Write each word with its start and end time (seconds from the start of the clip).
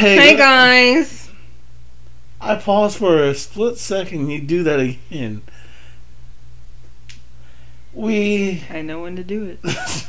Hey, 0.00 0.16
Hey 0.16 0.34
uh, 0.34 0.38
guys. 0.38 1.30
I 2.40 2.54
paused 2.54 2.96
for 2.96 3.22
a 3.22 3.34
split 3.34 3.76
second. 3.76 4.30
You 4.30 4.40
do 4.40 4.62
that 4.62 4.80
again. 4.80 5.42
We 7.92 8.64
I 8.70 8.80
know 8.80 9.02
when 9.02 9.14
to 9.16 9.22
do 9.22 9.58
it. 9.62 10.06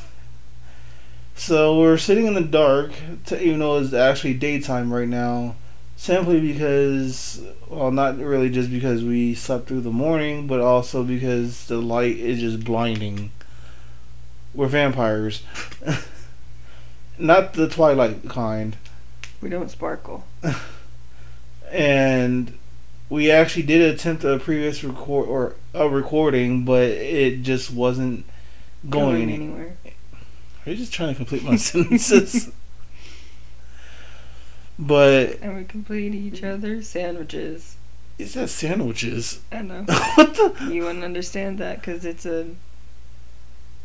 so 1.36 1.78
we're 1.78 1.98
sitting 1.98 2.26
in 2.26 2.36
the 2.36 2.42
dark, 2.42 2.94
to, 3.26 3.44
even 3.44 3.60
though 3.60 3.80
it's 3.80 3.92
actually 3.92 4.36
daytime 4.36 4.94
right 4.94 5.10
now, 5.10 5.56
simply 5.98 6.40
because, 6.40 7.44
well, 7.68 7.92
not 7.92 8.18
really 8.18 8.50
just 8.50 8.72
because 8.72 9.04
we 9.04 9.36
slept 9.36 9.68
through 9.68 9.82
the 9.82 9.92
morning, 9.92 10.48
but 10.48 10.62
also 10.62 11.04
because 11.04 11.66
the 11.68 11.82
light 11.82 12.16
is 12.16 12.40
just 12.40 12.64
blinding. 12.64 13.32
We're 14.54 14.68
vampires, 14.68 15.44
not 17.20 17.56
the 17.56 17.68
Twilight 17.68 18.30
kind. 18.30 18.78
We 19.42 19.50
don't 19.50 19.70
sparkle. 19.72 20.26
and 21.72 22.58
we 23.10 23.32
actually 23.32 23.64
did 23.64 23.82
attempt 23.82 24.24
a 24.24 24.40
previous 24.40 24.84
record 24.84 25.28
or 25.28 25.56
a 25.74 25.90
recording, 25.90 26.64
but 26.64 26.84
it 26.84 27.42
just 27.44 27.72
wasn't 27.72 28.26
going. 28.90 29.24
any- 29.24 29.34
anywhere. 29.34 29.78
Are 30.66 30.70
you 30.72 30.78
just 30.78 30.94
trying 30.94 31.10
to 31.10 31.16
complete 31.16 31.44
my 31.44 31.56
sentences? 31.58 32.52
But 34.78 35.40
And 35.42 35.58
we 35.58 35.64
complete 35.64 36.14
each 36.16 36.44
other's 36.44 36.88
sandwiches. 36.88 37.76
Is 38.18 38.34
that 38.36 38.50
sandwiches. 38.50 39.42
I 39.52 39.62
know. 39.64 39.84
what 40.16 40.36
the? 40.36 40.70
You 40.72 40.84
wouldn't 40.86 41.04
understand 41.04 41.58
that 41.58 41.82
because 41.82 42.06
it's 42.06 42.26
a, 42.26 42.48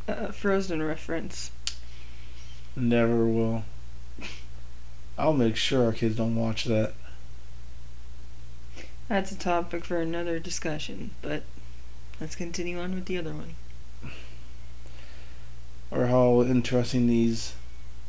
a 0.07 0.33
Frozen 0.33 0.83
reference. 0.83 1.51
Never 2.75 3.27
will. 3.27 3.65
I'll 5.19 5.33
make 5.33 5.57
sure 5.57 5.85
our 5.85 5.93
kids 5.93 6.17
don't 6.17 6.37
watch 6.37 6.65
that. 6.65 6.95
That's 9.09 9.31
a 9.31 9.39
topic 9.39 9.85
for 9.85 10.01
another 10.01 10.39
discussion, 10.39 11.13
but 11.23 11.45
let's 12.21 12.35
continue 12.35 12.81
on 12.81 12.95
with 12.95 13.07
the 13.07 13.19
other 13.19 13.33
one. 13.33 13.55
Or 15.91 16.07
how 16.07 16.43
interesting 16.43 17.07
these 17.07 17.55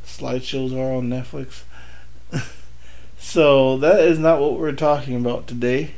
slideshows 0.04 0.72
are 0.72 0.96
on 0.96 1.08
Netflix. 1.08 1.62
so 3.18 3.76
that 3.78 4.00
is 4.00 4.18
not 4.18 4.40
what 4.40 4.58
we're 4.58 4.72
talking 4.72 5.14
about 5.14 5.46
today. 5.46 5.92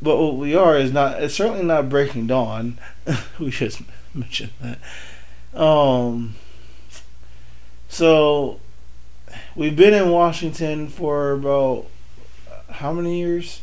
But 0.00 0.16
what 0.18 0.36
we 0.36 0.54
are 0.54 0.76
is 0.76 0.92
not 0.92 1.22
it's 1.22 1.34
certainly 1.34 1.64
not 1.64 1.88
Breaking 1.88 2.26
Dawn. 2.26 2.78
we 3.38 3.50
just 3.50 3.82
mentioned 4.14 4.52
that. 4.60 5.58
Um 5.58 6.36
so 7.88 8.60
we've 9.56 9.74
been 9.74 9.94
in 9.94 10.10
Washington 10.10 10.88
for 10.88 11.32
about 11.32 11.86
how 12.70 12.92
many 12.92 13.18
years? 13.18 13.62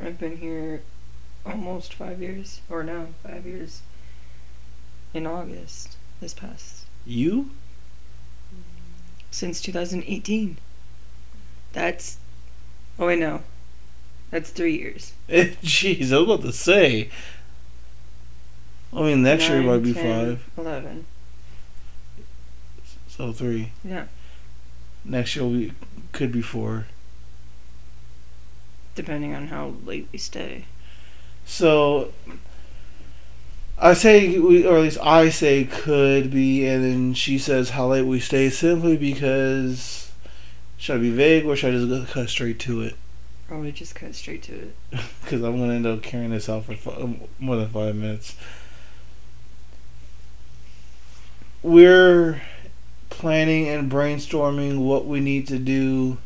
I've 0.00 0.18
been 0.18 0.36
here 0.36 0.82
almost 1.44 1.94
five 1.94 2.20
years, 2.20 2.60
or 2.68 2.84
no, 2.84 3.08
five 3.24 3.46
years. 3.46 3.80
In 5.12 5.26
August, 5.26 5.96
this 6.20 6.34
past. 6.34 6.84
You? 7.04 7.50
Since 9.32 9.60
2018. 9.60 10.58
That's. 11.72 12.18
Oh, 12.98 13.08
I 13.08 13.16
know. 13.16 13.42
That's 14.30 14.50
three 14.50 14.76
years. 14.76 15.14
Jeez, 15.28 16.12
I 16.12 16.18
was 16.18 16.24
about 16.24 16.42
to 16.42 16.52
say. 16.52 17.10
I 18.92 19.02
mean, 19.02 19.22
next 19.22 19.48
year 19.48 19.58
Nine, 19.58 19.66
might 19.66 19.82
be 19.82 19.94
10, 19.94 20.36
five. 20.36 20.50
11. 20.58 21.06
So 23.08 23.32
three. 23.32 23.72
Yeah. 23.84 24.06
Next 25.04 25.34
year 25.36 25.46
we 25.46 25.72
could 26.12 26.32
be 26.32 26.42
four. 26.42 26.86
Depending 28.94 29.34
on 29.34 29.48
how 29.48 29.74
late 29.84 30.08
we 30.12 30.18
stay. 30.18 30.66
So 31.46 32.12
I 33.78 33.94
say 33.94 34.38
we, 34.38 34.66
or 34.66 34.76
at 34.76 34.82
least 34.82 34.98
I 35.02 35.30
say 35.30 35.64
could 35.64 36.30
be, 36.30 36.66
and 36.66 36.84
then 36.84 37.14
she 37.14 37.38
says 37.38 37.70
how 37.70 37.88
late 37.88 38.02
we 38.02 38.20
stay, 38.20 38.50
simply 38.50 38.96
because 38.96 40.10
should 40.76 40.96
I 40.96 40.98
be 41.00 41.10
vague 41.10 41.46
or 41.46 41.56
should 41.56 41.74
I 41.74 41.78
just 41.78 41.88
go- 41.88 42.12
cut 42.12 42.28
straight 42.28 42.58
to 42.60 42.82
it? 42.82 42.96
Probably 43.48 43.72
just 43.72 43.94
cut 43.94 44.14
straight 44.14 44.42
to 44.44 44.54
it. 44.54 44.76
Because 45.22 45.42
I'm 45.42 45.58
gonna 45.58 45.74
end 45.74 45.86
up 45.86 46.02
carrying 46.02 46.30
this 46.30 46.48
out 46.48 46.64
for 46.64 46.74
fi- 46.74 47.16
more 47.38 47.56
than 47.56 47.68
five 47.68 47.94
minutes. 47.94 48.34
We're 51.62 52.42
planning 53.20 53.68
and 53.68 53.92
brainstorming 53.92 54.78
what 54.78 55.04
we 55.04 55.20
need 55.20 55.46
to 55.46 55.58
do 55.58 56.16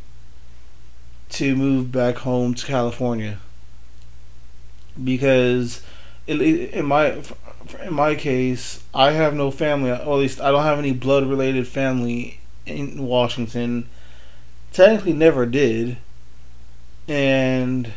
to 1.29 1.57
move 1.57 1.91
back 1.91 2.19
home 2.19 2.55
to 2.55 2.65
California. 2.65 3.39
Because 5.03 5.83
in, 6.29 6.85
my 6.85 7.21
in 7.83 7.93
my 7.93 8.15
case, 8.15 8.85
I 8.95 9.11
have 9.11 9.35
no 9.35 9.51
family, 9.51 9.91
or 9.91 9.95
at 9.95 10.09
least 10.09 10.41
I 10.41 10.53
don't 10.53 10.63
have 10.63 10.79
any 10.79 10.93
blood 10.93 11.27
related 11.27 11.67
family 11.67 12.39
in 12.65 13.05
Washington. 13.05 13.89
Technically, 14.73 15.15
never 15.15 15.47
did. 15.47 15.97
And 17.09 17.93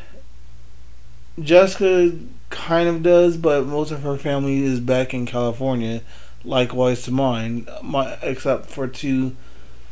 Jessica 1.40 2.18
kind 2.50 2.90
of 2.90 3.04
does, 3.04 3.38
but 3.38 3.68
most 3.68 3.92
of 3.92 4.02
her 4.02 4.18
family 4.18 4.64
is 4.64 4.80
back 4.80 5.14
in 5.14 5.28
California. 5.28 6.02
Likewise 6.44 7.02
to 7.04 7.12
mine, 7.12 7.68
my 7.82 8.18
except 8.22 8.68
for 8.68 8.88
two 8.88 9.36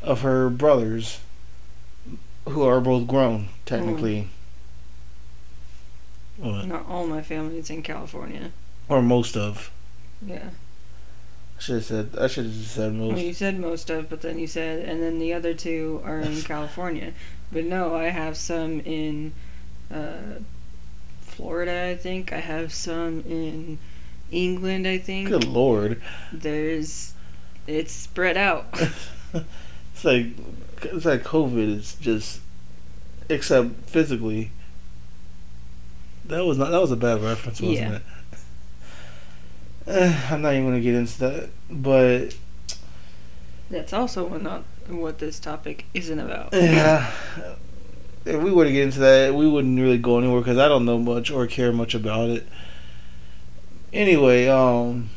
of 0.01 0.22
her 0.22 0.50
brothers, 0.50 1.19
who 2.47 2.63
are 2.63 2.79
both 2.79 3.07
grown 3.07 3.50
technically. 3.66 4.29
What? 6.38 6.66
Not 6.67 6.85
all 6.88 7.07
my 7.07 7.22
family's 7.22 7.69
in 7.69 7.81
California. 7.81 8.51
Or 8.89 9.01
most 9.01 9.35
of. 9.38 9.72
Yeah. 10.25 10.50
I 11.57 11.61
should 11.61 11.75
have 11.75 11.85
said. 11.85 12.09
I 12.19 12.28
should 12.28 12.45
have 12.45 12.53
just 12.53 12.72
said 12.75 12.97
Well, 13.00 13.12
most. 13.12 13.22
you 13.23 13.33
said 13.33 13.59
most 13.59 13.89
of, 13.89 14.09
but 14.09 14.22
then 14.22 14.38
you 14.38 14.47
said, 14.47 14.88
and 14.88 15.01
then 15.01 15.19
the 15.19 15.33
other 15.33 15.53
two 15.53 16.01
are 16.06 16.19
in 16.19 16.41
California. 16.44 17.13
But 17.51 17.63
no, 17.66 17.95
I 17.95 18.06
have 18.09 18.35
some 18.38 18.81
in 18.81 19.31
uh, 19.89 20.39
Florida, 21.22 21.89
I 21.91 21.95
think. 21.95 22.33
I 22.33 22.39
have 22.39 22.73
some 22.73 23.22
in 23.22 23.77
England, 24.35 24.88
I 24.88 24.97
think. 24.97 25.29
Good 25.29 25.46
lord! 25.47 26.01
There's. 26.34 27.13
It's 27.68 27.91
spread 27.91 28.38
out. 28.38 28.66
it's 29.34 30.03
like 30.06 30.28
it's 30.84 31.06
like 31.06 31.23
COVID. 31.23 31.78
It's 31.78 31.96
just 31.96 32.41
except 33.29 33.90
physically. 33.90 34.51
That 36.25 36.45
was 36.45 36.57
not. 36.57 36.72
That 36.72 36.81
was 36.81 36.91
a 36.91 36.95
bad 36.95 37.22
reference, 37.24 37.62
wasn't 37.62 37.79
Yeah. 37.79 37.95
it? 37.95 38.01
Eh, 39.88 40.22
I'm 40.31 40.41
not 40.41 40.53
even 40.53 40.66
gonna 40.66 40.81
get 40.81 40.95
into 40.95 41.19
that, 41.19 41.50
but 41.69 42.35
That's 43.69 43.94
also 43.94 44.28
not 44.38 44.63
what 44.88 45.19
this 45.19 45.40
topic 45.40 45.85
isn't 45.94 46.19
about. 46.19 46.50
yeah, 46.53 47.12
if 48.25 48.41
we 48.41 48.51
were 48.51 48.66
to 48.66 48.72
get 48.72 48.84
into 48.84 49.00
that, 49.00 49.34
we 49.35 49.47
wouldn't 49.47 49.79
really 49.79 49.97
go 50.00 50.18
anywhere 50.19 50.41
because 50.41 50.57
I 50.57 50.68
don't 50.68 50.85
know 50.85 50.97
much 50.97 51.29
or 51.31 51.45
care 51.47 51.72
much 51.72 51.94
about 51.94 52.29
it. 52.31 52.47
Anyway, 53.95 54.45
um, 54.47 55.09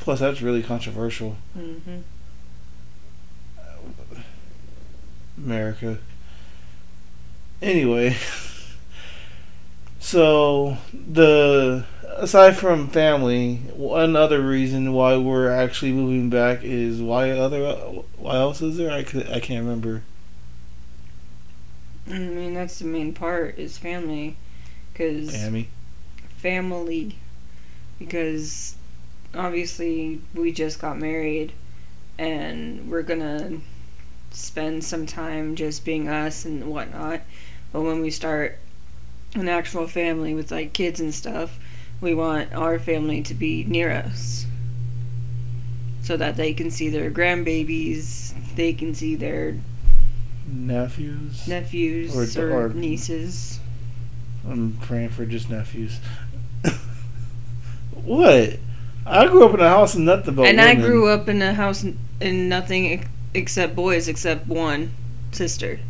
plus 0.00 0.18
that's 0.18 0.42
really 0.42 0.62
controversial. 0.62 1.36
hmm 1.54 2.00
America. 5.38 5.98
Anyway, 7.62 8.16
so 10.00 10.78
the 10.92 11.84
aside 12.16 12.56
from 12.56 12.88
family, 12.88 13.56
one 13.74 14.16
other 14.16 14.42
reason 14.42 14.92
why 14.92 15.16
we're 15.16 15.48
actually 15.48 15.92
moving 15.92 16.28
back 16.28 16.64
is 16.64 17.00
why 17.00 17.30
other 17.30 17.64
why 18.16 18.34
else 18.34 18.60
is 18.60 18.78
there? 18.78 18.90
I 18.90 19.04
could, 19.04 19.30
I 19.30 19.38
can't 19.38 19.64
remember. 19.64 20.02
I 22.10 22.18
mean, 22.18 22.54
that's 22.54 22.80
the 22.80 22.84
main 22.84 23.14
part 23.14 23.56
is 23.58 23.78
family. 23.78 24.36
Because. 24.92 25.32
Tammy. 25.32 25.68
family 26.36 27.16
because 28.04 28.74
obviously 29.34 30.20
we 30.34 30.52
just 30.52 30.78
got 30.80 30.98
married 30.98 31.52
and 32.18 32.90
we're 32.90 33.02
gonna 33.02 33.58
spend 34.30 34.84
some 34.84 35.06
time 35.06 35.54
just 35.56 35.84
being 35.84 36.08
us 36.08 36.44
and 36.44 36.64
whatnot 36.70 37.20
but 37.72 37.82
when 37.82 38.00
we 38.00 38.10
start 38.10 38.58
an 39.34 39.48
actual 39.48 39.86
family 39.86 40.34
with 40.34 40.50
like 40.50 40.72
kids 40.72 41.00
and 41.00 41.14
stuff 41.14 41.58
we 42.00 42.14
want 42.14 42.52
our 42.52 42.78
family 42.78 43.22
to 43.22 43.34
be 43.34 43.64
near 43.64 43.90
us 43.90 44.46
so 46.02 46.16
that 46.16 46.36
they 46.36 46.52
can 46.52 46.70
see 46.70 46.88
their 46.88 47.10
grandbabies 47.10 48.34
they 48.56 48.72
can 48.72 48.94
see 48.94 49.14
their 49.14 49.56
Nephews. 50.46 51.46
nephews 51.48 52.36
Or- 52.36 52.42
or, 52.44 52.66
or- 52.66 52.68
nieces 52.70 53.58
I'm 54.46 54.76
praying 54.82 55.10
for 55.10 55.24
just 55.24 55.48
nephews. 55.48 56.00
what? 58.04 58.58
I 59.04 59.26
grew 59.26 59.44
up 59.44 59.54
in 59.54 59.60
a 59.60 59.68
house 59.68 59.94
and 59.94 60.06
nothing 60.06 60.34
but 60.34 60.46
and 60.46 60.60
I 60.60 60.74
grew 60.74 61.08
up 61.08 61.28
in 61.28 61.42
a 61.42 61.54
house 61.54 61.84
in 62.20 62.48
nothing 62.48 63.04
except 63.34 63.74
boys, 63.74 64.08
except 64.08 64.46
one. 64.46 64.92
sister. 65.32 65.80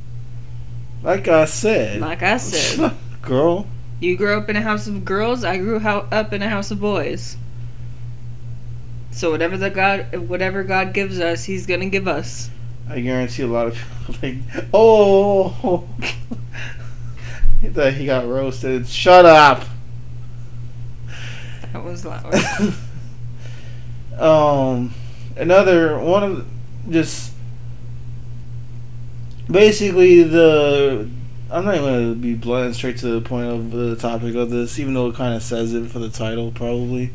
Like 1.02 1.28
I 1.28 1.44
said. 1.44 2.00
Like 2.00 2.22
I 2.22 2.36
said, 2.36 2.92
Girl. 3.22 3.66
you 4.00 4.16
grew 4.16 4.36
up 4.38 4.48
in 4.48 4.56
a 4.56 4.62
house 4.62 4.86
of 4.86 5.04
girls. 5.04 5.44
I 5.44 5.58
grew 5.58 5.78
up 5.78 6.32
in 6.32 6.42
a 6.42 6.48
house 6.48 6.70
of 6.70 6.80
boys. 6.80 7.36
So 9.10 9.30
whatever 9.30 9.56
the 9.58 9.68
God, 9.68 10.16
whatever 10.28 10.62
God 10.64 10.94
gives 10.94 11.20
us, 11.20 11.44
He's 11.44 11.66
gonna 11.66 11.88
give 11.88 12.08
us. 12.08 12.50
I 12.88 13.00
guarantee 13.00 13.42
a 13.42 13.46
lot 13.46 13.68
of 13.68 13.74
people 13.74 14.14
think, 14.14 14.42
oh, 14.72 15.86
he 17.60 17.68
thought 17.68 17.92
he 17.94 18.06
got 18.06 18.26
roasted. 18.26 18.88
Shut 18.88 19.24
up. 19.26 19.64
That 21.72 21.84
was 21.84 22.04
loud. 22.04 22.34
um, 24.20 24.92
another 25.36 25.98
one 25.98 26.22
of 26.22 26.46
just 26.90 27.32
basically 29.50 30.22
the. 30.22 31.08
I'm 31.50 31.64
not 31.64 31.76
even 31.76 31.86
gonna 31.86 32.14
be 32.14 32.34
blunt 32.34 32.74
straight 32.74 32.98
to 32.98 33.08
the 33.08 33.20
point 33.20 33.46
of 33.46 33.70
the 33.70 33.96
topic 33.96 34.34
of 34.34 34.50
this, 34.50 34.78
even 34.78 34.92
though 34.92 35.08
it 35.08 35.14
kind 35.14 35.34
of 35.34 35.42
says 35.42 35.72
it 35.72 35.90
for 35.90 35.98
the 35.98 36.10
title, 36.10 36.50
probably. 36.50 37.10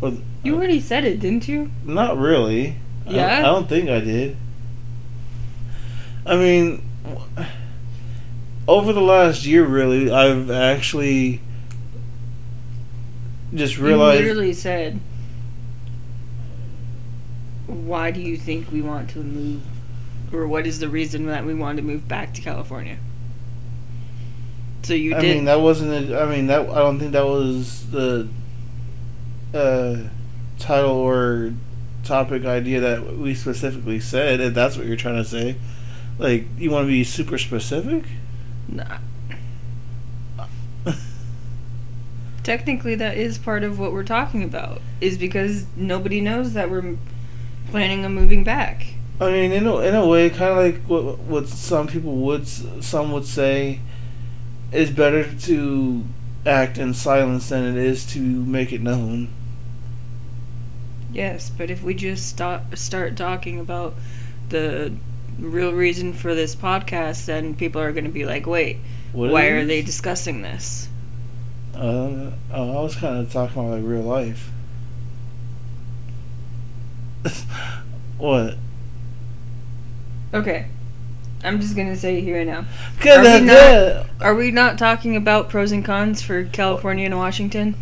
Or, 0.00 0.12
You 0.42 0.56
already 0.56 0.80
said 0.80 1.04
it, 1.04 1.20
didn't 1.20 1.46
you? 1.46 1.70
Not 1.84 2.18
really. 2.18 2.76
I 3.06 3.10
Yeah? 3.10 3.38
I, 3.38 3.42
don't 3.42 3.68
think 3.68 3.88
I 3.90 4.00
did. 4.00 4.36
I 6.26 6.36
mean, 6.36 6.88
over 8.66 8.92
the 8.92 9.00
last 9.00 9.44
year, 9.44 9.64
really, 9.64 10.10
I've 10.10 10.50
actually 10.50 11.40
just 13.54 13.78
realized. 13.78 14.20
You 14.20 14.28
literally 14.28 14.52
said, 14.52 15.00
"Why 17.66 18.10
do 18.10 18.20
you 18.20 18.36
think 18.36 18.70
we 18.72 18.82
want 18.82 19.10
to 19.10 19.18
move, 19.18 19.62
or 20.32 20.46
what 20.46 20.66
is 20.66 20.78
the 20.80 20.88
reason 20.88 21.26
that 21.26 21.44
we 21.44 21.54
want 21.54 21.76
to 21.76 21.82
move 21.82 22.08
back 22.08 22.34
to 22.34 22.40
California?" 22.40 22.98
So 24.82 24.94
you 24.94 25.14
I 25.14 25.20
did. 25.20 25.36
mean, 25.36 25.44
that 25.44 25.60
wasn't. 25.60 26.10
A, 26.10 26.20
I 26.22 26.26
mean, 26.26 26.46
that 26.48 26.68
I 26.68 26.78
don't 26.78 26.98
think 26.98 27.12
that 27.12 27.24
was 27.26 27.90
the 27.90 28.28
uh, 29.54 29.96
title 30.58 30.96
or 30.96 31.54
topic 32.04 32.44
idea 32.44 32.80
that 32.80 33.16
we 33.16 33.34
specifically 33.34 34.00
said. 34.00 34.40
If 34.40 34.54
that's 34.54 34.76
what 34.76 34.86
you're 34.86 34.96
trying 34.96 35.16
to 35.16 35.24
say, 35.24 35.56
like 36.18 36.46
you 36.58 36.70
want 36.70 36.84
to 36.84 36.88
be 36.88 37.04
super 37.04 37.38
specific. 37.38 38.04
Nah. 38.68 38.98
Technically, 42.42 42.94
that 42.96 43.16
is 43.16 43.38
part 43.38 43.62
of 43.62 43.78
what 43.78 43.92
we're 43.92 44.02
talking 44.04 44.42
about. 44.42 44.80
Is 45.00 45.16
because 45.16 45.66
nobody 45.76 46.20
knows 46.20 46.54
that 46.54 46.70
we're 46.70 46.96
planning 47.70 48.04
on 48.04 48.14
moving 48.14 48.44
back. 48.44 48.94
I 49.20 49.30
mean, 49.30 49.52
in 49.52 49.66
a, 49.66 49.78
in 49.78 49.94
a 49.94 50.06
way, 50.06 50.30
kind 50.30 50.50
of 50.50 50.56
like 50.56 50.82
what 50.86 51.18
what 51.20 51.48
some 51.48 51.86
people 51.86 52.16
would 52.16 52.48
some 52.48 53.12
would 53.12 53.26
say, 53.26 53.80
it's 54.72 54.90
better 54.90 55.24
to 55.40 56.04
act 56.44 56.78
in 56.78 56.94
silence 56.94 57.48
than 57.50 57.64
it 57.64 57.76
is 57.76 58.04
to 58.06 58.20
make 58.20 58.72
it 58.72 58.80
known. 58.80 59.28
Yes, 61.12 61.50
but 61.50 61.70
if 61.70 61.82
we 61.82 61.94
just 61.94 62.26
stop, 62.26 62.74
start 62.76 63.16
talking 63.16 63.60
about 63.60 63.94
the 64.48 64.92
real 65.38 65.72
reason 65.72 66.12
for 66.12 66.34
this 66.34 66.56
podcast, 66.56 67.26
then 67.26 67.54
people 67.54 67.80
are 67.80 67.92
going 67.92 68.04
to 68.04 68.10
be 68.10 68.24
like, 68.24 68.46
"Wait, 68.46 68.78
What 69.12 69.30
why 69.30 69.44
is 69.44 69.62
are 69.62 69.66
they 69.66 69.82
discussing 69.82 70.42
this?" 70.42 70.88
Uh, 71.74 72.30
I 72.52 72.60
was 72.60 72.94
kind 72.96 73.18
of 73.18 73.32
talking 73.32 73.60
about 73.62 73.76
like 73.76 73.84
real 73.84 74.02
life. 74.02 74.50
what? 78.18 78.56
Okay, 80.34 80.66
I'm 81.44 81.60
just 81.60 81.74
going 81.76 81.88
to 81.88 81.96
say 81.96 82.18
it 82.18 82.22
here 82.22 82.40
and 82.40 82.48
now. 82.50 82.64
Are 83.06 83.22
we 83.22 83.40
not- 83.46 84.06
Are 84.20 84.34
we 84.34 84.50
not 84.50 84.78
talking 84.78 85.16
about 85.16 85.48
pros 85.48 85.72
and 85.72 85.84
cons 85.84 86.22
for 86.22 86.44
California 86.44 87.06
and 87.06 87.16
Washington? 87.16 87.74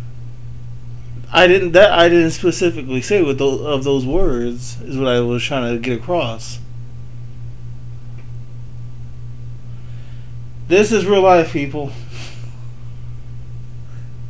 I 1.33 1.47
didn't. 1.47 1.71
That 1.71 1.91
I 1.91 2.09
didn't 2.09 2.31
specifically 2.31 3.01
say 3.01 3.21
with 3.21 3.37
those 3.39 3.61
of 3.61 3.83
those 3.85 4.05
words 4.05 4.81
is 4.81 4.97
what 4.97 5.07
I 5.07 5.21
was 5.21 5.41
trying 5.43 5.73
to 5.73 5.79
get 5.79 5.99
across. 5.99 6.59
This 10.67 10.91
is 10.91 11.05
real 11.05 11.21
life, 11.21 11.53
people. 11.53 11.91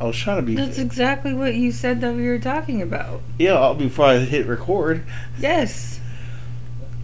I 0.02 0.06
was 0.06 0.16
trying 0.16 0.38
to 0.38 0.42
be. 0.42 0.56
That's 0.56 0.78
exactly 0.78 1.32
what 1.32 1.54
you 1.54 1.70
said 1.70 2.00
that 2.00 2.16
we 2.16 2.26
were 2.26 2.40
talking 2.40 2.82
about. 2.82 3.20
yeah, 3.38 3.54
I'll- 3.54 3.76
before 3.76 4.06
I 4.06 4.18
hit 4.18 4.48
record. 4.48 5.04
Yes. 5.38 6.00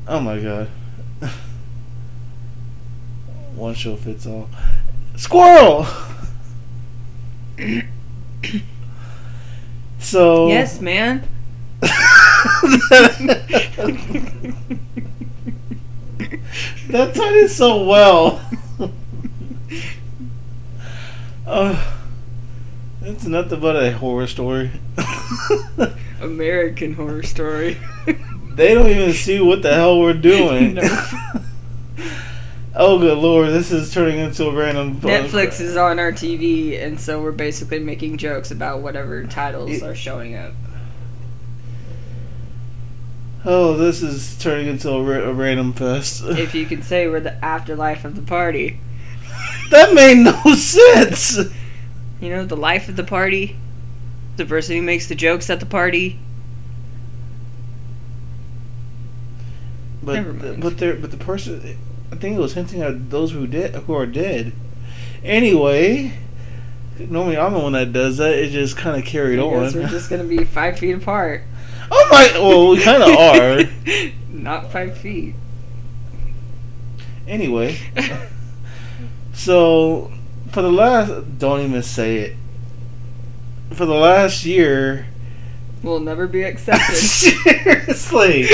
Oh 0.09 0.19
my 0.19 0.41
god. 0.41 0.69
One 3.55 3.75
show 3.75 3.95
fits 3.95 4.27
all. 4.27 4.51
Squirrel. 5.15 5.87
so. 10.01 10.49
Yes, 10.49 10.81
man. 10.81 11.23
that 11.81 11.93
tied 17.15 17.37
in 17.37 17.49
so 17.49 17.85
well. 17.85 18.41
uh, 21.47 21.98
it's 23.09 23.25
nothing 23.25 23.61
but 23.61 23.77
a 23.77 23.93
horror 23.93 24.27
story. 24.27 24.71
American 26.21 26.95
Horror 26.95 27.23
Story. 27.23 27.77
they 28.55 28.75
don't 28.75 28.89
even 28.89 29.13
see 29.13 29.41
what 29.41 29.63
the 29.63 29.73
hell 29.75 30.01
we're 30.01 30.13
doing. 30.15 30.75
No. 31.99 32.05
oh, 32.77 32.99
good 32.99 33.19
lord, 33.19 33.49
this 33.49 33.73
is 33.73 33.93
turning 33.93 34.19
into 34.19 34.47
a 34.47 34.55
random. 34.55 35.01
Netflix 35.01 35.61
is 35.61 35.77
on 35.77 35.99
our 35.99 36.13
TV, 36.13 36.81
and 36.81 37.01
so 37.01 37.21
we're 37.23 37.33
basically 37.33 37.81
making 37.81 38.19
jokes 38.19 38.51
about 38.53 38.81
whatever 38.83 39.25
titles 39.25 39.71
It- 39.71 39.83
are 39.83 39.95
showing 39.95 40.37
up. 40.37 40.53
Oh, 43.45 43.77
this 43.77 44.03
is 44.03 44.37
turning 44.39 44.67
into 44.67 44.91
a, 44.91 45.03
ra- 45.03 45.31
a 45.31 45.33
random 45.33 45.73
fest. 45.73 46.23
If 46.25 46.55
you 46.55 46.67
could 46.67 46.85
say 46.85 47.09
we're 47.09 47.21
the 47.21 47.43
afterlife 47.45 48.05
of 48.05 48.17
the 48.17 48.23
party. 48.23 48.79
that 49.71 49.95
made 49.95 50.19
no 50.19 50.55
sense. 50.55 51.39
You 52.21 52.31
know, 52.31 52.45
the 52.45 52.57
life 52.57 52.89
of 52.89 52.97
the 52.97 53.05
party? 53.05 53.57
The 54.37 54.45
person 54.45 54.77
who 54.77 54.83
makes 54.83 55.07
the 55.07 55.15
jokes 55.15 55.49
at 55.51 55.61
the 55.61 55.67
party? 55.67 56.19
But 60.03 60.15
Never 60.15 60.33
mind. 60.33 60.63
but 60.63 60.79
there 60.79 60.95
but 60.95 61.11
the 61.11 61.17
person 61.17 61.77
I 62.13 62.17
think 62.17 62.37
it 62.37 62.41
was 62.41 62.55
hinting 62.55 62.83
at 62.83 63.11
those 63.11 63.33
who 63.33 63.47
dead 63.47 63.75
who 63.75 63.95
are 63.95 64.07
dead. 64.07 64.53
Anyway, 65.23 66.13
normally 66.99 67.37
I'm 67.37 67.53
the 67.53 67.59
one 67.59 67.73
that 67.73 67.93
does 67.93 68.17
that. 68.19 68.33
It 68.39 68.51
just 68.51 68.77
kind 68.77 68.97
of 68.99 69.05
carried 69.05 69.39
on. 69.39 69.51
We're 69.75 69.89
just 69.89 70.09
gonna 70.09 70.25
be 70.25 70.45
five 70.45 70.79
feet 70.79 70.93
apart. 70.95 71.43
oh 71.91 72.09
my! 72.11 72.31
Well, 72.39 72.71
we 72.71 72.81
kind 72.83 73.03
of 73.03 73.11
are. 73.19 73.63
Not 74.31 74.73
five 74.73 74.97
feet. 74.97 75.35
Anyway, 77.27 77.77
so 79.35 80.11
for 80.51 80.63
the 80.63 80.73
last 80.73 81.39
don't 81.39 81.61
even 81.61 81.83
say 81.83 82.19
it. 82.19 82.37
For 83.73 83.87
the 83.87 83.95
last 83.95 84.45
year, 84.45 85.07
Will 85.83 86.01
never 86.01 86.27
be 86.27 86.43
accepted. 86.43 86.97
seriously, 86.97 88.49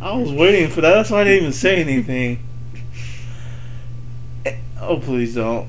I 0.00 0.16
was 0.16 0.32
waiting 0.32 0.70
for 0.70 0.80
that. 0.80 0.94
That's 0.94 1.10
why 1.10 1.22
I 1.22 1.24
didn't 1.24 1.40
even 1.40 1.52
say 1.52 1.80
anything. 1.80 2.44
Oh, 4.80 5.00
please 5.00 5.34
don't. 5.34 5.68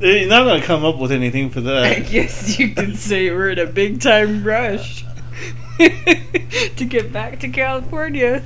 You're 0.00 0.28
not 0.28 0.44
gonna 0.44 0.62
come 0.62 0.84
up 0.84 0.98
with 0.98 1.12
anything 1.12 1.50
for 1.50 1.60
that. 1.60 1.84
I 1.84 1.98
guess 2.00 2.58
you 2.58 2.74
can 2.74 2.94
say 2.94 3.30
we're 3.30 3.50
in 3.50 3.58
a 3.58 3.66
big 3.66 4.00
time 4.00 4.44
rush 4.44 5.04
to 5.78 6.84
get 6.84 7.12
back 7.12 7.40
to 7.40 7.48
California. 7.48 8.42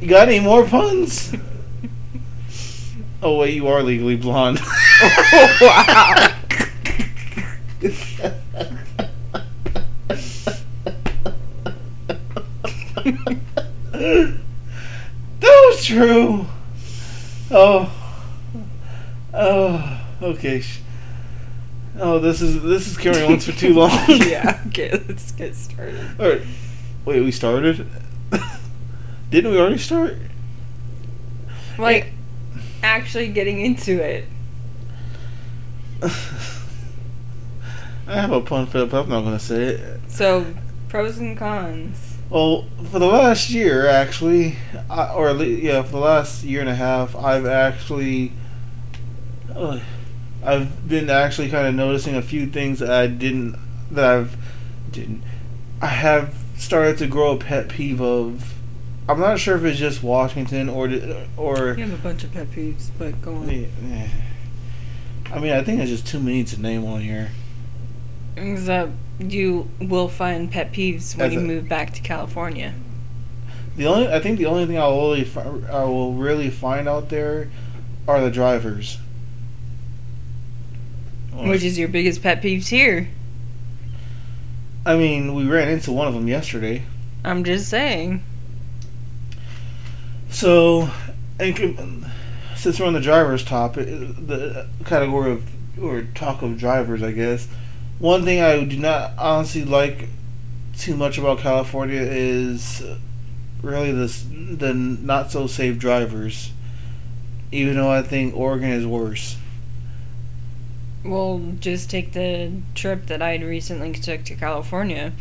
You 0.00 0.08
got 0.08 0.28
any 0.28 0.40
more 0.40 0.66
puns? 0.66 1.34
Oh 3.22 3.38
wait, 3.38 3.54
you 3.54 3.68
are 3.68 3.82
legally 3.82 4.16
blonde. 4.16 4.58
Oh, 4.62 5.58
wow. 5.60 6.36
that 15.40 15.40
was 15.40 15.84
true. 15.84 16.46
Oh. 17.50 17.92
Oh. 19.34 20.00
Okay. 20.22 20.62
Oh, 21.98 22.18
this 22.18 22.40
is 22.40 22.62
this 22.62 22.86
is 22.86 22.96
carrying 22.96 23.32
on 23.32 23.40
for 23.40 23.52
too 23.52 23.74
long. 23.74 23.90
yeah, 24.08 24.62
okay, 24.68 24.90
let's 24.90 25.32
get 25.32 25.54
started. 25.54 26.00
Alright. 26.18 26.42
Wait, 27.04 27.20
we 27.20 27.30
started? 27.30 27.86
Didn't 29.30 29.52
we 29.52 29.58
already 29.58 29.78
start? 29.78 30.16
Like, 31.78 32.12
actually 32.82 33.28
getting 33.28 33.60
into 33.60 34.02
it. 34.02 34.24
I 36.02 36.08
have 38.14 38.32
a 38.32 38.40
pun 38.40 38.66
for 38.66 38.78
it, 38.78 38.90
but 38.90 39.04
I'm 39.04 39.08
not 39.08 39.22
gonna 39.22 39.38
say 39.38 39.64
it. 39.64 40.00
So, 40.08 40.46
Pros 40.88 41.18
and 41.18 41.38
cons. 41.38 42.16
Well, 42.28 42.64
for 42.90 42.98
the 42.98 43.06
last 43.06 43.50
year, 43.50 43.86
actually, 43.86 44.56
I, 44.88 45.12
or 45.12 45.28
at 45.28 45.36
least, 45.36 45.62
yeah, 45.62 45.82
for 45.82 45.92
the 45.92 45.98
last 45.98 46.42
year 46.42 46.60
and 46.60 46.68
a 46.68 46.74
half, 46.74 47.14
I've 47.14 47.46
actually, 47.46 48.32
uh, 49.54 49.78
I've 50.44 50.88
been 50.88 51.10
actually 51.10 51.50
kind 51.50 51.68
of 51.68 51.74
noticing 51.74 52.16
a 52.16 52.22
few 52.22 52.46
things 52.46 52.80
that 52.80 52.90
I 52.90 53.06
didn't, 53.06 53.56
that 53.92 54.04
I've 54.04 54.36
didn't, 54.90 55.22
I 55.80 55.86
have 55.86 56.34
started 56.56 56.98
to 56.98 57.06
grow 57.06 57.32
a 57.32 57.36
pet 57.36 57.68
peeve 57.68 58.00
of. 58.00 58.54
I'm 59.10 59.18
not 59.18 59.40
sure 59.40 59.56
if 59.56 59.64
it's 59.64 59.78
just 59.78 60.04
Washington 60.04 60.68
or 60.68 60.84
or. 61.36 61.74
You 61.74 61.84
have 61.84 61.92
a 61.92 62.02
bunch 62.02 62.22
of 62.22 62.32
pet 62.32 62.48
peeves, 62.52 62.90
but 62.96 63.20
go 63.20 63.34
on. 63.34 63.50
Yeah, 63.50 64.08
I 65.32 65.40
mean, 65.40 65.52
I 65.52 65.64
think 65.64 65.80
it's 65.80 65.90
just 65.90 66.06
too 66.06 66.20
many 66.20 66.44
to 66.44 66.60
name 66.60 66.84
on 66.84 67.00
here. 67.00 67.30
Except 68.36 68.92
you 69.18 69.68
will 69.80 70.06
find 70.08 70.48
pet 70.50 70.72
peeves 70.72 71.16
when 71.16 71.26
As 71.26 71.32
you 71.34 71.40
a- 71.40 71.42
move 71.42 71.68
back 71.68 71.92
to 71.94 72.00
California. 72.00 72.72
The 73.76 73.86
only 73.86 74.06
I 74.12 74.20
think 74.20 74.38
the 74.38 74.46
only 74.46 74.66
thing 74.66 74.78
I 74.78 74.86
will 74.86 75.10
really 75.10 75.24
fi- 75.24 75.72
I 75.72 75.84
will 75.84 76.12
really 76.12 76.48
find 76.48 76.88
out 76.88 77.08
there 77.08 77.50
are 78.06 78.20
the 78.20 78.30
drivers. 78.30 78.98
Which 81.32 81.64
is 81.64 81.78
your 81.78 81.88
biggest 81.88 82.22
pet 82.22 82.42
peeves 82.42 82.68
here? 82.68 83.08
I 84.86 84.96
mean, 84.96 85.34
we 85.34 85.46
ran 85.46 85.68
into 85.68 85.90
one 85.90 86.06
of 86.06 86.14
them 86.14 86.28
yesterday. 86.28 86.84
I'm 87.24 87.42
just 87.44 87.68
saying. 87.68 88.22
So, 90.30 90.90
and 91.38 92.06
since 92.56 92.78
we're 92.78 92.86
on 92.86 92.94
the 92.94 93.00
drivers 93.00 93.44
topic, 93.44 93.86
the 93.86 94.68
category 94.84 95.32
of 95.32 95.50
or 95.82 96.02
talk 96.14 96.42
of 96.42 96.58
drivers, 96.58 97.02
I 97.02 97.12
guess. 97.12 97.48
One 97.98 98.24
thing 98.24 98.40
I 98.40 98.64
do 98.64 98.78
not 98.78 99.12
honestly 99.18 99.64
like 99.64 100.08
too 100.76 100.96
much 100.96 101.18
about 101.18 101.38
California 101.38 102.00
is 102.00 102.82
really 103.62 103.92
this 103.92 104.24
the 104.30 104.72
not 104.72 105.30
so 105.30 105.46
safe 105.46 105.78
drivers. 105.78 106.52
Even 107.52 107.76
though 107.76 107.90
I 107.90 108.02
think 108.02 108.34
Oregon 108.36 108.70
is 108.70 108.86
worse. 108.86 109.36
Well, 111.04 111.54
just 111.58 111.90
take 111.90 112.12
the 112.12 112.52
trip 112.74 113.06
that 113.06 113.22
I'd 113.22 113.42
recently 113.42 113.92
took 113.92 114.24
to 114.24 114.34
California. 114.34 115.12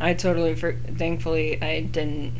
I 0.00 0.14
totally, 0.14 0.54
for- 0.54 0.76
thankfully, 0.96 1.60
I 1.60 1.80
didn't 1.80 2.34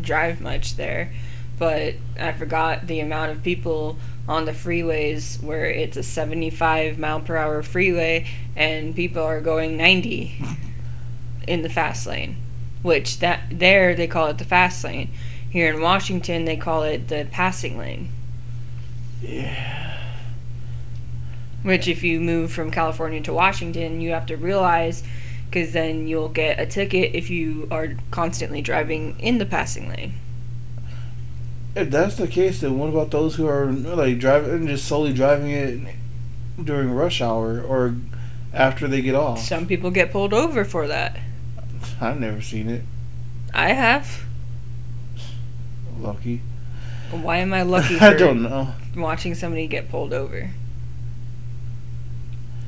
drive 0.00 0.40
much 0.40 0.76
there, 0.76 1.12
but 1.58 1.94
I 2.18 2.32
forgot 2.32 2.86
the 2.86 3.00
amount 3.00 3.32
of 3.32 3.42
people 3.42 3.96
on 4.28 4.44
the 4.44 4.52
freeways 4.52 5.42
where 5.42 5.66
it's 5.66 5.96
a 5.96 6.02
75 6.02 6.98
mile 6.98 7.20
per 7.20 7.36
hour 7.36 7.62
freeway 7.62 8.26
and 8.54 8.94
people 8.94 9.22
are 9.22 9.40
going 9.40 9.76
90 9.76 10.42
in 11.46 11.62
the 11.62 11.68
fast 11.68 12.06
lane, 12.06 12.36
which 12.82 13.20
that 13.20 13.40
there 13.50 13.94
they 13.94 14.06
call 14.06 14.26
it 14.28 14.38
the 14.38 14.44
fast 14.44 14.82
lane. 14.84 15.10
Here 15.48 15.72
in 15.72 15.80
Washington, 15.80 16.44
they 16.44 16.56
call 16.56 16.82
it 16.82 17.08
the 17.08 17.26
passing 17.30 17.78
lane. 17.78 18.10
Yeah. 19.22 19.96
Which, 21.62 21.88
if 21.88 22.02
you 22.02 22.20
move 22.20 22.52
from 22.52 22.70
California 22.70 23.20
to 23.22 23.32
Washington, 23.32 24.00
you 24.00 24.10
have 24.10 24.26
to 24.26 24.36
realize 24.36 25.02
because 25.46 25.72
then 25.72 26.06
you'll 26.06 26.28
get 26.28 26.60
a 26.60 26.66
ticket 26.66 27.14
if 27.14 27.30
you 27.30 27.68
are 27.70 27.94
constantly 28.10 28.60
driving 28.60 29.18
in 29.18 29.38
the 29.38 29.46
passing 29.46 29.88
lane. 29.88 30.14
If 31.76 31.90
that's 31.90 32.16
the 32.16 32.26
case, 32.26 32.62
then 32.62 32.78
what 32.78 32.88
about 32.88 33.10
those 33.10 33.34
who 33.34 33.46
are 33.46 33.70
like 33.70 34.18
driving 34.18 34.66
just 34.66 34.86
solely 34.86 35.12
driving 35.12 35.50
it 35.50 35.94
during 36.64 36.90
rush 36.90 37.20
hour 37.20 37.60
or 37.60 37.96
after 38.54 38.88
they 38.88 39.02
get 39.02 39.14
off? 39.14 39.40
Some 39.40 39.66
people 39.66 39.90
get 39.90 40.10
pulled 40.10 40.32
over 40.32 40.64
for 40.64 40.88
that. 40.88 41.18
I've 42.00 42.18
never 42.18 42.40
seen 42.40 42.70
it. 42.70 42.80
I 43.52 43.74
have. 43.74 44.24
Lucky. 45.98 46.40
Why 47.10 47.36
am 47.36 47.52
I 47.52 47.60
lucky 47.60 47.96
I 48.00 48.14
don't 48.14 48.42
know. 48.42 48.72
watching 48.96 49.34
somebody 49.34 49.66
get 49.66 49.90
pulled 49.90 50.14
over? 50.14 50.50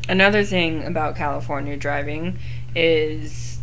Another 0.07 0.45
thing 0.45 0.85
about 0.85 1.17
California 1.17 1.79
driving 1.79 2.39
is 2.77 3.59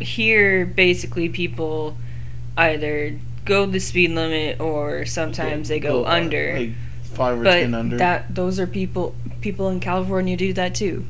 here 0.00 0.64
basically 0.64 1.28
people 1.28 1.98
either 2.56 3.18
go 3.44 3.66
the 3.66 3.80
speed 3.80 4.10
limit 4.10 4.60
or 4.60 5.04
sometimes 5.04 5.68
they 5.68 5.80
go, 5.80 6.04
uh, 6.04 6.08
under. 6.08 6.56
like 6.56 6.70
five 7.04 7.40
or 7.40 7.44
but 7.44 7.60
ten 7.60 7.74
under. 7.74 7.98
that 7.98 8.34
those 8.34 8.58
are 8.58 8.66
people 8.66 9.14
people 9.40 9.68
in 9.68 9.80
California 9.80 10.36
do 10.36 10.52
that 10.52 10.74
too. 10.74 11.04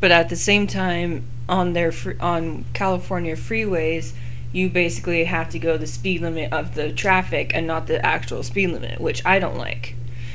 But 0.00 0.10
at 0.10 0.28
the 0.28 0.36
same 0.36 0.66
time, 0.66 1.24
on 1.48 1.72
their 1.72 1.92
fr- 1.92 2.20
on 2.20 2.64
California 2.72 3.34
freeways, 3.36 4.12
you 4.52 4.68
basically 4.68 5.24
have 5.24 5.50
to 5.50 5.58
go 5.58 5.76
the 5.76 5.86
speed 5.86 6.20
limit 6.20 6.52
of 6.52 6.74
the 6.74 6.92
traffic 6.92 7.52
and 7.54 7.66
not 7.66 7.86
the 7.86 8.04
actual 8.04 8.42
speed 8.42 8.70
limit, 8.70 9.00
which 9.00 9.24
I 9.24 9.38
don't 9.38 9.56
like. 9.56 9.94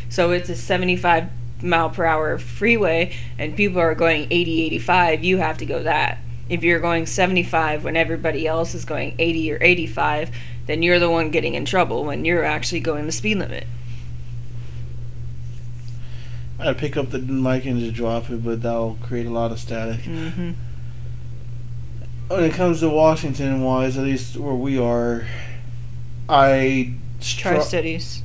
So 0.10 0.32
it's 0.32 0.50
a 0.50 0.56
75 0.56 1.30
mile 1.64 1.90
per 1.90 2.06
hour 2.06 2.38
freeway 2.38 3.16
and 3.40 3.56
people 3.56 3.80
are 3.80 3.96
going 3.96 4.28
80 4.30 4.66
85 4.66 5.24
you 5.24 5.38
have 5.38 5.58
to 5.60 5.66
go 5.66 5.84
that 5.84 6.18
if 6.50 6.62
you're 6.62 6.82
going 6.82 7.06
75 7.06 7.86
when 7.86 7.96
everybody 7.96 8.46
else 8.46 8.76
is 8.76 8.84
going 8.84 9.16
80 9.18 9.54
or 9.54 9.58
85 9.62 10.32
then 10.66 10.82
you're 10.82 11.00
the 11.00 11.10
one 11.10 11.30
getting 11.30 11.54
in 11.54 11.66
trouble 11.66 12.04
when 12.04 12.26
you're 12.26 12.44
actually 12.44 12.80
going 12.80 13.06
the 13.06 13.12
speed 13.12 13.38
limit 13.38 13.68
I'd 16.60 16.78
pick 16.78 16.96
up 16.96 17.10
the 17.10 17.20
mic 17.20 17.66
and 17.66 17.80
just 17.80 17.94
drop 17.94 18.30
it, 18.30 18.44
but 18.44 18.62
that'll 18.62 18.98
create 19.02 19.26
a 19.26 19.30
lot 19.30 19.52
of 19.52 19.60
static. 19.60 20.02
mm-hmm. 20.02 20.52
When 22.28 22.44
it 22.46 22.54
comes 22.54 22.80
to 22.80 22.90
Washington 22.90 23.62
wise, 23.62 23.98
at 23.98 24.06
least 24.06 24.38
where 24.38 24.54
we 24.54 24.78
are, 24.78 25.26
I 26.30 26.94
Tri 27.20 27.60
Cities. 27.60 28.24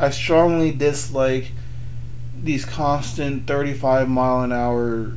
I 0.00 0.10
strongly 0.10 0.72
dislike 0.72 1.52
these 2.42 2.64
constant 2.64 3.46
35 3.46 4.08
mile 4.08 4.42
an 4.42 4.52
hour 4.52 5.12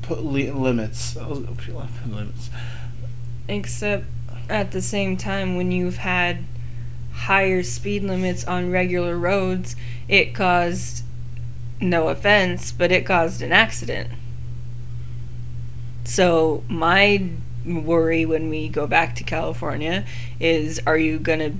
put 0.00 0.24
li- 0.24 0.50
limits. 0.50 1.16
I 1.16 1.26
limits. 1.26 2.50
Except 3.46 4.04
at 4.48 4.72
the 4.72 4.82
same 4.82 5.16
time, 5.16 5.56
when 5.56 5.72
you've 5.72 5.98
had 5.98 6.44
higher 7.12 7.62
speed 7.62 8.02
limits 8.02 8.44
on 8.44 8.70
regular 8.70 9.16
roads, 9.16 9.76
it 10.08 10.34
caused 10.34 11.04
no 11.80 12.08
offense, 12.08 12.72
but 12.72 12.92
it 12.92 13.04
caused 13.04 13.42
an 13.42 13.52
accident. 13.52 14.10
So, 16.04 16.64
my 16.68 17.28
worry 17.64 18.26
when 18.26 18.48
we 18.48 18.68
go 18.68 18.86
back 18.86 19.14
to 19.14 19.24
California 19.24 20.04
is 20.40 20.80
are 20.84 20.98
you 20.98 21.18
going 21.18 21.38
to 21.38 21.52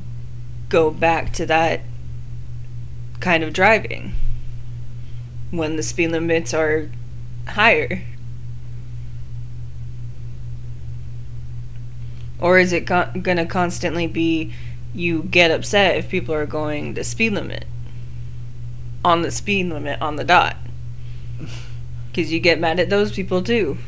go 0.68 0.90
back 0.90 1.32
to 1.32 1.46
that 1.46 1.80
kind 3.20 3.44
of 3.44 3.52
driving 3.52 4.14
when 5.52 5.76
the 5.76 5.82
speed 5.82 6.10
limits 6.10 6.52
are 6.52 6.90
higher? 7.46 8.02
Or 12.42 12.58
is 12.58 12.72
it 12.72 12.84
going 12.84 13.36
to 13.36 13.46
constantly 13.46 14.08
be 14.08 14.52
you 14.92 15.22
get 15.22 15.52
upset 15.52 15.96
if 15.96 16.08
people 16.08 16.34
are 16.34 16.44
going 16.44 16.94
the 16.94 17.04
speed 17.04 17.34
limit? 17.34 17.66
On 19.04 19.22
the 19.22 19.30
speed 19.30 19.68
limit 19.68 20.02
on 20.02 20.16
the 20.16 20.24
dot. 20.24 20.56
Because 22.10 22.30
you 22.30 22.40
get 22.40 22.60
mad 22.60 22.78
at 22.78 22.90
those 22.90 23.10
people 23.10 23.42
too. 23.42 23.78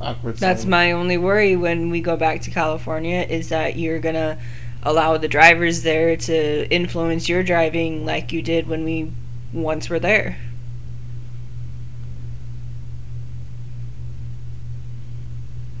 Awkward. 0.00 0.38
That's 0.38 0.62
silence. 0.62 0.64
my 0.64 0.92
only 0.92 1.18
worry 1.18 1.54
when 1.54 1.90
we 1.90 2.00
go 2.00 2.16
back 2.16 2.40
to 2.42 2.50
California 2.50 3.26
is 3.28 3.50
that 3.50 3.76
you're 3.76 3.98
going 3.98 4.14
to 4.14 4.38
allow 4.82 5.18
the 5.18 5.28
drivers 5.28 5.82
there 5.82 6.16
to 6.16 6.66
influence 6.70 7.28
your 7.28 7.42
driving 7.42 8.06
like 8.06 8.32
you 8.32 8.40
did 8.40 8.68
when 8.68 8.84
we 8.84 9.12
once 9.52 9.90
were 9.90 10.00
there. 10.00 10.38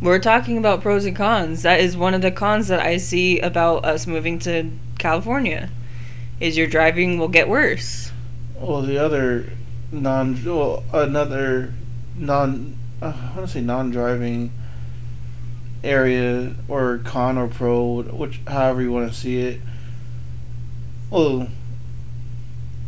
We're 0.00 0.20
talking 0.20 0.56
about 0.58 0.80
pros 0.80 1.04
and 1.04 1.16
cons. 1.16 1.62
That 1.62 1.80
is 1.80 1.96
one 1.96 2.14
of 2.14 2.22
the 2.22 2.30
cons 2.30 2.68
that 2.68 2.78
I 2.78 2.98
see 2.98 3.40
about 3.40 3.84
us 3.84 4.06
moving 4.06 4.38
to 4.40 4.70
California. 4.98 5.70
Is 6.38 6.56
your 6.56 6.68
driving 6.68 7.18
will 7.18 7.28
get 7.28 7.48
worse. 7.48 8.12
Well, 8.54 8.82
the 8.82 8.96
other 8.96 9.50
non, 9.90 10.42
well, 10.44 10.84
another 10.92 11.72
non, 12.16 12.76
uh, 13.02 13.06
I 13.06 13.36
want 13.36 13.48
to 13.48 13.52
say 13.52 13.60
non-driving 13.60 14.52
area 15.82 16.54
or 16.68 16.98
con 16.98 17.36
or 17.36 17.48
pro, 17.48 18.02
which 18.02 18.40
however 18.46 18.82
you 18.82 18.92
want 18.92 19.10
to 19.12 19.18
see 19.18 19.40
it. 19.40 19.60
Well, 21.10 21.48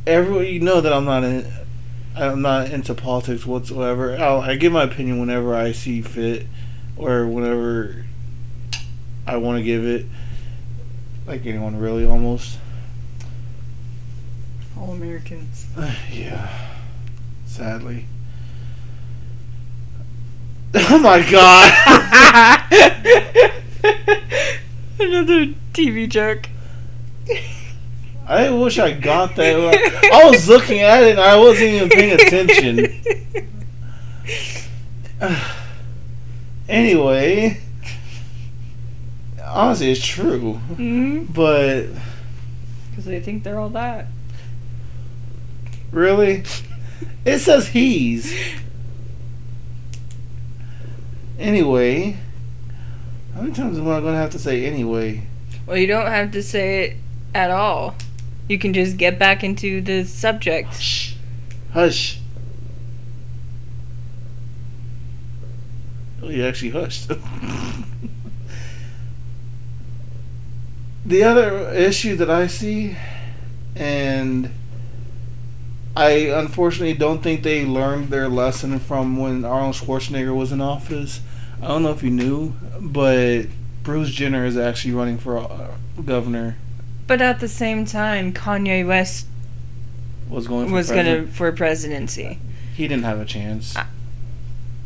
everyone, 0.07 0.47
you 0.47 0.61
know 0.61 0.81
that 0.81 0.93
I'm 0.93 1.05
not 1.05 1.25
in, 1.25 1.53
I'm 2.17 2.43
not 2.43 2.71
into 2.71 2.95
politics 2.95 3.47
whatsoever. 3.47 4.17
I'll, 4.17 4.41
I 4.41 4.57
give 4.57 4.73
my 4.73 4.85
opinion 4.85 5.19
whenever 5.19 5.55
I 5.55 5.73
see 5.73 6.03
fit, 6.03 6.47
or 7.01 7.27
whenever 7.27 8.05
I 9.27 9.39
want 9.39 9.59
to 9.59 9.65
give 9.65 9.85
it. 9.85 10.07
Like 11.27 11.47
anyone, 11.47 11.79
really, 11.79 12.05
almost. 12.05 12.59
All 14.79 14.93
Americans. 14.93 15.67
yeah. 16.13 16.69
Sadly. 17.47 18.07
Oh 20.93 21.01
my 21.01 21.21
god! 21.29 21.73
Another 25.01 25.47
TV 25.73 26.09
joke. 26.09 26.49
I 28.29 28.51
wish 28.51 28.79
I 28.79 28.93
got 28.93 29.35
that. 29.35 29.57
I 30.13 30.31
was 30.31 30.49
looking 30.49 30.79
at 30.79 31.03
it 31.03 31.11
and 31.11 31.21
I 31.21 31.37
wasn't 31.37 31.71
even 31.71 31.89
paying 31.89 32.13
attention. 32.13 33.03
anyway, 36.71 37.61
honestly, 39.45 39.91
it's 39.91 40.05
true. 40.05 40.55
hmm 40.55 41.25
But 41.25 41.87
Because 42.91 43.05
they 43.05 43.21
think 43.21 43.43
they're 43.45 43.59
all 43.59 43.71
that. 43.71 44.07
really, 45.93 46.45
it 47.25 47.39
says 47.41 47.69
he's. 47.69 48.35
Anyway, 51.39 52.17
how 53.35 53.41
many 53.41 53.53
times 53.55 53.79
am 53.79 53.89
I 53.89 54.01
going 54.01 54.13
to 54.15 54.19
have 54.21 54.31
to 54.31 54.39
say 54.39 54.67
anyway? 54.67 55.23
Well, 55.67 55.77
you 55.79 55.87
don't 55.87 56.07
have 56.07 56.33
to 56.33 56.43
say 56.43 56.83
it 56.85 56.97
at 57.35 57.51
all. 57.51 57.95
You 58.49 58.59
can 58.59 58.73
just 58.75 58.97
get 58.99 59.19
back 59.19 59.43
into 59.43 59.81
the 59.81 60.05
subject. 60.05 60.69
Hush. 60.69 61.17
Hush. 61.73 62.20
Oh, 66.23 66.29
you 66.29 66.45
actually 66.45 66.71
hushed. 66.71 67.11
the 71.07 71.25
other 71.25 71.71
issue 71.73 72.17
that 72.17 72.31
I 72.31 72.47
see, 72.47 72.97
and 73.75 74.51
I 75.97 76.11
unfortunately 76.11 76.95
don't 76.95 77.23
think 77.23 77.43
they 77.43 77.65
learned 77.65 78.09
their 78.11 78.29
lesson 78.29 78.79
from 78.79 79.17
when 79.17 79.45
Arnold 79.45 79.75
Schwarzenegger 79.77 80.35
was 80.35 80.53
in 80.53 80.61
office. 80.61 81.21
I 81.63 81.69
don't 81.69 81.83
know 81.83 81.91
if 81.91 82.03
you 82.03 82.11
knew, 82.11 82.55
but 82.81 83.47
Bruce 83.83 84.11
Jenner 84.11 84.45
is 84.45 84.57
actually 84.57 84.95
running 84.95 85.19
for 85.19 85.39
uh, 85.39 85.73
governor. 86.05 86.57
But 87.07 87.21
at 87.21 87.41
the 87.41 87.49
same 87.49 87.85
time, 87.87 88.33
Kanye 88.33 88.87
West 88.87 89.27
Was 90.29 90.47
going 90.47 90.69
for 90.69 90.75
was 90.75 90.89
president. 90.89 91.25
gonna 91.27 91.33
for 91.37 91.51
presidency. 91.53 92.39
He 92.75 92.87
didn't 92.87 93.05
have 93.05 93.19
a 93.21 93.25
chance. 93.25 93.75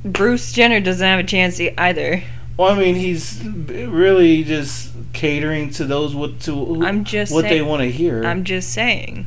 Bruce 0.05 0.53
Jenner 0.53 0.81
doesn't 0.81 1.07
have 1.07 1.21
a 1.21 1.25
chance 1.25 1.61
either. 1.61 2.23
Well, 2.57 2.71
I 2.71 2.79
mean, 2.79 2.95
he's 2.95 3.43
really 3.45 4.45
just 4.45 4.93
catering 5.13 5.71
to 5.71 5.85
those 5.85 6.15
what 6.15 6.41
to 6.41 6.53
who, 6.53 6.85
I'm 6.85 7.05
just 7.05 7.33
what 7.33 7.43
they 7.45 7.63
want 7.63 7.83
to 7.83 7.91
hear. 7.91 8.25
I'm 8.25 8.45
just 8.45 8.71
saying. 8.73 9.27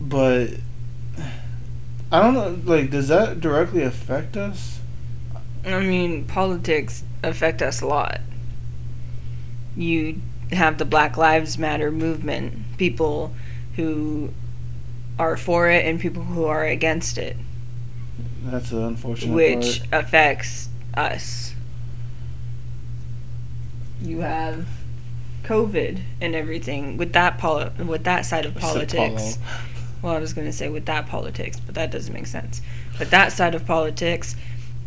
but 0.00 0.50
I 2.10 2.22
don't 2.22 2.34
know. 2.34 2.58
Like, 2.64 2.90
does 2.90 3.08
that 3.08 3.40
directly 3.40 3.82
affect 3.82 4.36
us? 4.36 4.80
I 5.66 5.80
mean, 5.80 6.24
politics 6.24 7.04
affect 7.22 7.60
us 7.60 7.82
a 7.82 7.86
lot. 7.86 8.20
You 9.76 10.20
have 10.50 10.78
the 10.78 10.86
Black 10.86 11.16
Lives 11.18 11.58
Matter 11.58 11.90
movement, 11.92 12.54
people 12.78 13.34
who 13.76 14.30
are 15.18 15.36
for 15.36 15.68
it 15.68 15.84
and 15.84 16.00
people 16.00 16.22
who 16.22 16.44
are 16.46 16.64
against 16.64 17.18
it, 17.18 17.36
That's 18.44 18.72
an 18.72 18.82
unfortunate 18.82 19.34
which 19.34 19.80
part. 19.90 20.04
affects 20.04 20.68
us. 20.94 21.54
You 24.00 24.20
have 24.20 24.66
COVID 25.42 26.00
and 26.20 26.34
everything 26.34 26.96
with 26.96 27.12
that 27.14 27.38
poli- 27.38 27.70
with 27.84 28.04
that 28.04 28.22
side 28.26 28.46
of 28.46 28.54
politics. 28.54 29.38
Well, 30.02 30.14
I 30.14 30.18
was 30.20 30.32
going 30.32 30.46
to 30.46 30.52
say 30.52 30.68
with 30.68 30.86
that 30.86 31.08
politics, 31.08 31.58
but 31.58 31.74
that 31.74 31.90
doesn't 31.90 32.12
make 32.14 32.26
sense. 32.26 32.62
But 32.98 33.10
that 33.10 33.32
side 33.32 33.54
of 33.56 33.66
politics, 33.66 34.36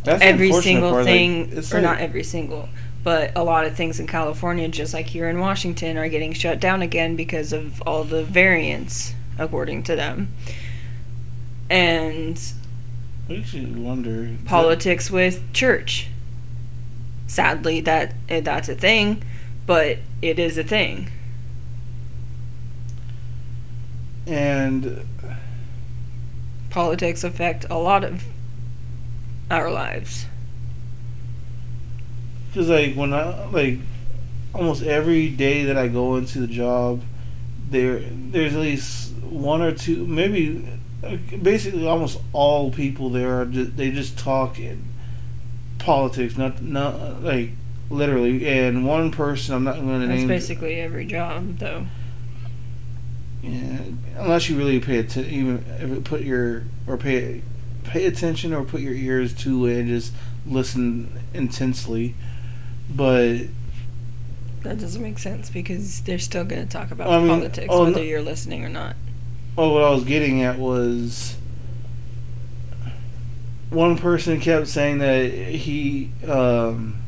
That's 0.06 0.22
every 0.24 0.54
single 0.54 0.92
part, 0.92 1.06
thing, 1.06 1.50
it's 1.52 1.72
or 1.74 1.76
like- 1.76 1.84
not 1.84 2.00
every 2.00 2.24
single, 2.24 2.70
but 3.04 3.34
a 3.36 3.44
lot 3.44 3.66
of 3.66 3.76
things 3.76 4.00
in 4.00 4.08
California, 4.08 4.70
just 4.70 4.94
like 4.94 5.08
here 5.08 5.28
in 5.30 5.40
Washington, 5.40 5.98
are 5.98 6.08
getting 6.08 6.32
shut 6.32 6.62
down 6.62 6.82
again 6.82 7.18
because 7.18 7.52
of 7.52 7.82
all 7.82 8.06
the 8.06 8.24
variants, 8.24 9.14
according 9.38 9.84
to 9.84 9.96
them. 9.98 10.30
And 11.70 12.42
Makes 13.32 13.54
you 13.54 13.68
wonder. 13.82 14.30
politics 14.44 15.10
with 15.10 15.54
church. 15.54 16.08
Sadly, 17.28 17.80
that 17.80 18.14
eh, 18.28 18.42
that's 18.42 18.68
a 18.68 18.76
thing, 18.76 19.24
but 19.66 20.00
it 20.22 20.38
is 20.38 20.58
a 20.58 20.66
thing. 20.66 21.10
And 24.28 25.06
Politics 26.70 27.24
affect 27.24 27.66
a 27.70 27.78
lot 27.78 28.04
of 28.04 28.24
our 29.50 29.72
lives. 29.72 30.26
because 32.50 32.68
like 32.68 32.96
when 32.96 33.14
I 33.14 33.46
like 33.46 33.80
almost 34.54 34.84
every 34.84 35.30
day 35.30 35.64
that 35.66 35.78
I 35.78 35.88
go 35.88 36.18
into 36.18 36.40
the 36.40 36.48
job, 36.48 37.02
there 37.70 38.00
there's 38.00 38.56
at 38.56 38.60
least 38.60 39.14
one 39.24 39.62
or 39.62 39.72
two, 39.72 40.06
maybe 40.06 40.68
basically 41.42 41.88
almost 41.88 42.20
all 42.34 42.72
people 42.72 43.10
there 43.10 43.42
are 43.42 43.46
just 43.46 43.76
they 43.76 43.92
just 43.92 44.18
talk 44.18 44.60
in 44.60 44.84
politics, 45.80 46.38
not 46.38 46.62
not 46.62 47.24
like 47.24 47.52
literally. 47.90 48.48
And 48.48 48.86
one 48.86 49.12
person, 49.12 49.56
I'm 49.56 49.64
not 49.64 49.76
going 49.76 50.02
to 50.02 50.08
name. 50.08 50.28
That's 50.28 50.28
basically 50.28 50.80
every 50.80 51.06
job, 51.06 51.58
though. 51.58 51.88
Yeah, 53.42 53.80
unless 54.18 54.50
you 54.50 54.58
really 54.58 54.80
pay 54.80 55.00
attention, 55.00 55.34
even 55.34 56.04
put 56.04 56.22
your 56.22 56.64
or 56.86 56.98
pay 56.98 57.42
pay 57.84 58.06
attention 58.06 58.54
or 58.54 58.64
put 58.64 58.82
your 58.82 58.94
ears 58.94 59.34
to 59.34 59.66
it 59.66 59.80
and 59.80 59.88
just 59.88 60.14
listen 60.46 61.12
intensely. 61.34 62.14
But 62.94 63.48
That 64.62 64.80
doesn't 64.80 65.02
make 65.02 65.18
sense 65.18 65.50
because 65.50 66.02
they're 66.02 66.20
still 66.20 66.44
going 66.44 66.62
to 66.62 66.70
talk 66.70 66.92
about 66.92 67.10
I 67.10 67.20
mean, 67.20 67.30
politics 67.30 67.68
oh, 67.70 67.86
whether 67.86 67.98
no- 67.98 68.04
you're 68.04 68.22
listening 68.22 68.64
or 68.64 68.70
not. 68.70 68.96
Oh, 69.58 69.74
what 69.74 69.84
I 69.84 69.90
was 69.90 70.04
getting 70.04 70.44
at 70.44 70.58
was 70.58 71.36
one 73.70 73.98
person 73.98 74.40
kept 74.40 74.68
saying 74.68 75.00
that 75.00 75.32
he 75.32 76.12
um, 76.28 77.02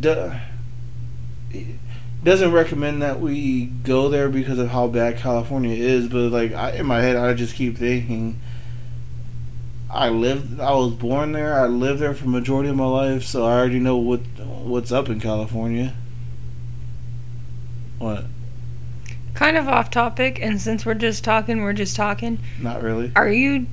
do, 0.00 0.32
doesn't 2.22 2.52
recommend 2.52 3.02
that 3.02 3.20
we 3.20 3.66
go 3.66 4.08
there 4.08 4.28
because 4.28 4.58
of 4.58 4.68
how 4.68 4.88
bad 4.88 5.18
California 5.18 5.74
is. 5.74 6.08
But 6.08 6.30
like 6.32 6.52
I, 6.52 6.72
in 6.72 6.86
my 6.86 7.00
head, 7.00 7.16
I 7.16 7.32
just 7.34 7.54
keep 7.54 7.78
thinking. 7.78 8.40
I 9.88 10.08
lived. 10.08 10.60
I 10.60 10.72
was 10.72 10.92
born 10.92 11.32
there. 11.32 11.58
I 11.58 11.66
lived 11.66 12.00
there 12.00 12.12
for 12.12 12.28
majority 12.28 12.68
of 12.68 12.76
my 12.76 12.86
life, 12.86 13.22
so 13.22 13.44
I 13.44 13.52
already 13.52 13.78
know 13.78 13.96
what 13.96 14.20
what's 14.38 14.90
up 14.90 15.08
in 15.08 15.20
California. 15.20 15.94
What? 17.98 18.24
Kind 19.36 19.58
of 19.58 19.68
off 19.68 19.90
topic, 19.90 20.40
and 20.40 20.58
since 20.58 20.86
we're 20.86 20.94
just 20.94 21.22
talking, 21.22 21.60
we're 21.60 21.74
just 21.74 21.94
talking. 21.94 22.38
Not 22.58 22.82
really. 22.82 23.12
Are 23.14 23.30
you. 23.30 23.66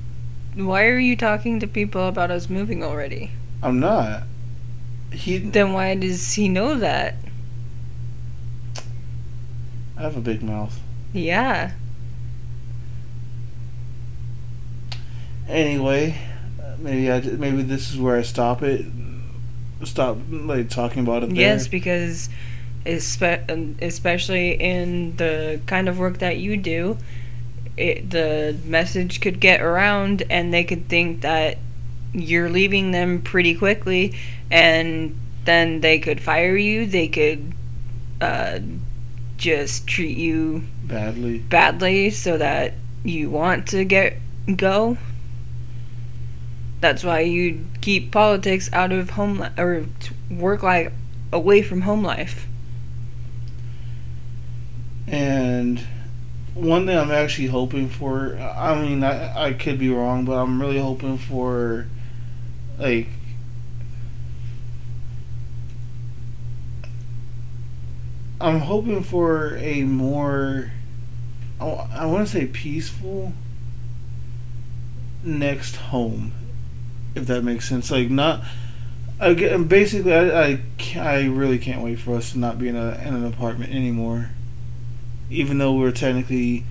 Why 0.54 0.84
are 0.84 0.98
you 0.98 1.16
talking 1.16 1.58
to 1.60 1.66
people 1.66 2.06
about 2.06 2.30
us 2.30 2.50
moving 2.50 2.84
already? 2.84 3.30
I'm 3.62 3.80
not. 3.80 4.24
He. 5.10 5.38
Then 5.38 5.72
why 5.72 5.94
does 5.94 6.34
he 6.34 6.50
know 6.50 6.74
that? 6.74 7.14
I 9.96 10.02
have 10.02 10.18
a 10.18 10.20
big 10.20 10.42
mouth. 10.42 10.78
Yeah. 11.14 11.72
Anyway, 15.48 16.18
maybe 16.78 17.10
I 17.10 17.20
maybe 17.20 17.62
this 17.62 17.90
is 17.90 17.98
where 17.98 18.18
I 18.18 18.22
stop 18.22 18.62
it. 18.62 18.84
Stop 19.84 20.18
like 20.30 20.68
talking 20.68 21.02
about 21.02 21.22
it. 21.22 21.30
There. 21.30 21.38
Yes, 21.38 21.68
because 21.68 22.28
espe- 22.84 23.50
um, 23.50 23.76
especially 23.80 24.52
in 24.52 25.16
the 25.16 25.60
kind 25.66 25.88
of 25.88 25.98
work 25.98 26.18
that 26.18 26.38
you 26.38 26.56
do, 26.56 26.98
it, 27.76 28.10
the 28.10 28.56
message 28.64 29.20
could 29.20 29.40
get 29.40 29.60
around 29.60 30.22
and 30.30 30.52
they 30.52 30.64
could 30.64 30.88
think 30.88 31.22
that 31.22 31.58
you're 32.12 32.48
leaving 32.48 32.92
them 32.92 33.20
pretty 33.20 33.54
quickly 33.54 34.14
and 34.50 35.18
then 35.44 35.80
they 35.80 35.98
could 35.98 36.20
fire 36.20 36.56
you. 36.56 36.86
They 36.86 37.08
could 37.08 37.52
uh, 38.20 38.60
just 39.36 39.86
treat 39.86 40.16
you 40.16 40.64
badly. 40.84 41.38
badly 41.38 42.10
so 42.10 42.38
that 42.38 42.74
you 43.02 43.30
want 43.30 43.66
to 43.68 43.84
get 43.84 44.16
go. 44.56 44.96
That's 46.80 47.02
why 47.02 47.20
you 47.20 47.66
keep 47.80 48.12
politics 48.12 48.70
out 48.72 48.92
of 48.92 49.10
home 49.10 49.38
li- 49.38 49.48
or 49.58 49.86
work 50.30 50.62
life 50.62 50.92
away 51.32 51.62
from 51.62 51.82
home 51.82 52.02
life. 52.02 52.46
And 55.14 55.78
one 56.54 56.86
thing 56.86 56.98
I'm 56.98 57.12
actually 57.12 57.46
hoping 57.46 57.88
for. 57.88 58.36
I 58.36 58.80
mean, 58.82 59.04
I 59.04 59.46
I 59.46 59.52
could 59.52 59.78
be 59.78 59.88
wrong, 59.88 60.24
but 60.24 60.32
I'm 60.32 60.60
really 60.60 60.80
hoping 60.80 61.18
for, 61.18 61.86
like. 62.80 63.06
I'm 68.40 68.58
hoping 68.58 69.04
for 69.04 69.56
a 69.56 69.84
more 69.84 70.72
I, 71.60 71.66
I 72.00 72.06
want 72.06 72.26
to 72.26 72.32
say 72.32 72.46
peaceful 72.46 73.32
next 75.22 75.76
home, 75.76 76.32
if 77.14 77.26
that 77.26 77.42
makes 77.42 77.68
sense. 77.68 77.90
Like 77.90 78.10
not. 78.10 78.42
Again, 79.20 79.64
basically, 79.64 80.12
I, 80.12 80.44
I, 80.44 80.60
I 80.96 81.24
really 81.26 81.58
can't 81.58 81.82
wait 81.82 82.00
for 82.00 82.16
us 82.16 82.32
to 82.32 82.38
not 82.40 82.58
be 82.58 82.66
in 82.66 82.74
a 82.74 83.00
in 83.06 83.14
an 83.14 83.24
apartment 83.24 83.72
anymore. 83.72 84.30
Even 85.34 85.58
though 85.58 85.72
we're 85.72 85.90
technically 85.90 86.64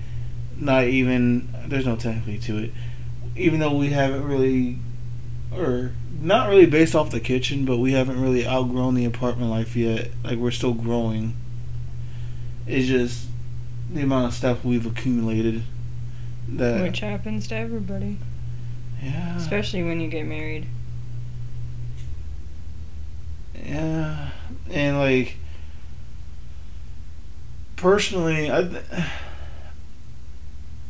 not 0.56 0.84
even 0.84 1.48
there's 1.66 1.86
no 1.86 1.96
technically 1.96 2.38
to 2.38 2.58
it. 2.58 2.70
Even 3.36 3.60
though 3.60 3.74
we 3.74 3.90
haven't 3.90 4.24
really, 4.24 4.78
or 5.52 5.92
not 6.20 6.48
really 6.48 6.66
based 6.66 6.94
off 6.94 7.10
the 7.10 7.20
kitchen, 7.20 7.64
but 7.64 7.78
we 7.78 7.92
haven't 7.92 8.20
really 8.20 8.46
outgrown 8.46 8.94
the 8.94 9.04
apartment 9.04 9.50
life 9.50 9.74
yet. 9.76 10.10
Like 10.22 10.38
we're 10.38 10.50
still 10.50 10.74
growing. 10.74 11.34
It's 12.66 12.86
just 12.86 13.26
the 13.92 14.02
amount 14.02 14.26
of 14.26 14.34
stuff 14.34 14.64
we've 14.64 14.86
accumulated. 14.86 15.62
That 16.48 16.82
Which 16.82 17.00
happens 17.00 17.46
to 17.48 17.56
everybody, 17.56 18.18
yeah, 19.02 19.36
especially 19.36 19.82
when 19.82 20.00
you 20.00 20.08
get 20.08 20.26
married. 20.26 20.66
yeah, 23.66 24.30
and 24.70 24.98
like 24.98 25.36
personally, 27.76 28.50
I 28.50 28.82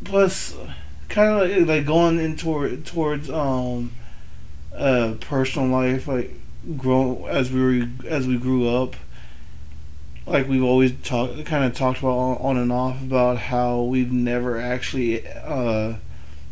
plus 0.04 0.56
kind 1.08 1.30
of 1.30 1.58
like, 1.58 1.68
like 1.68 1.86
going 1.86 2.18
in 2.18 2.36
toward 2.36 2.84
towards 2.84 3.30
um 3.30 3.92
uh 4.76 5.14
personal 5.20 5.68
life 5.68 6.08
like 6.08 6.32
grow 6.76 7.26
as 7.26 7.50
we 7.50 7.62
were 7.62 7.88
as 8.06 8.26
we 8.26 8.36
grew 8.36 8.68
up 8.68 8.96
like 10.26 10.48
we've 10.48 10.64
always 10.64 10.92
talked 11.02 11.44
kind 11.44 11.64
of 11.64 11.74
talked 11.74 12.00
about 12.00 12.16
on, 12.16 12.36
on 12.38 12.56
and 12.56 12.72
off 12.72 13.00
about 13.00 13.38
how 13.38 13.82
we've 13.82 14.12
never 14.12 14.58
actually 14.58 15.26
uh 15.28 15.94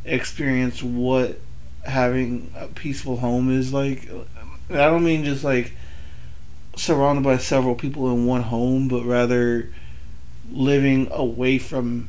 experienced 0.05 0.83
what 0.83 1.39
having 1.85 2.53
a 2.57 2.67
peaceful 2.69 3.17
home 3.19 3.51
is 3.51 3.73
like. 3.73 4.09
I 4.71 4.75
don't 4.87 5.05
mean 5.05 5.25
just 5.25 5.45
like 5.45 5.73
surrounded 6.77 7.23
by 7.23 7.37
several 7.37 7.75
people 7.75 8.11
in 8.11 8.25
one 8.25 8.43
home 8.43 8.89
but 8.89 9.05
rather 9.05 9.69
living 10.53 11.09
away 11.11 11.59
from 11.59 12.09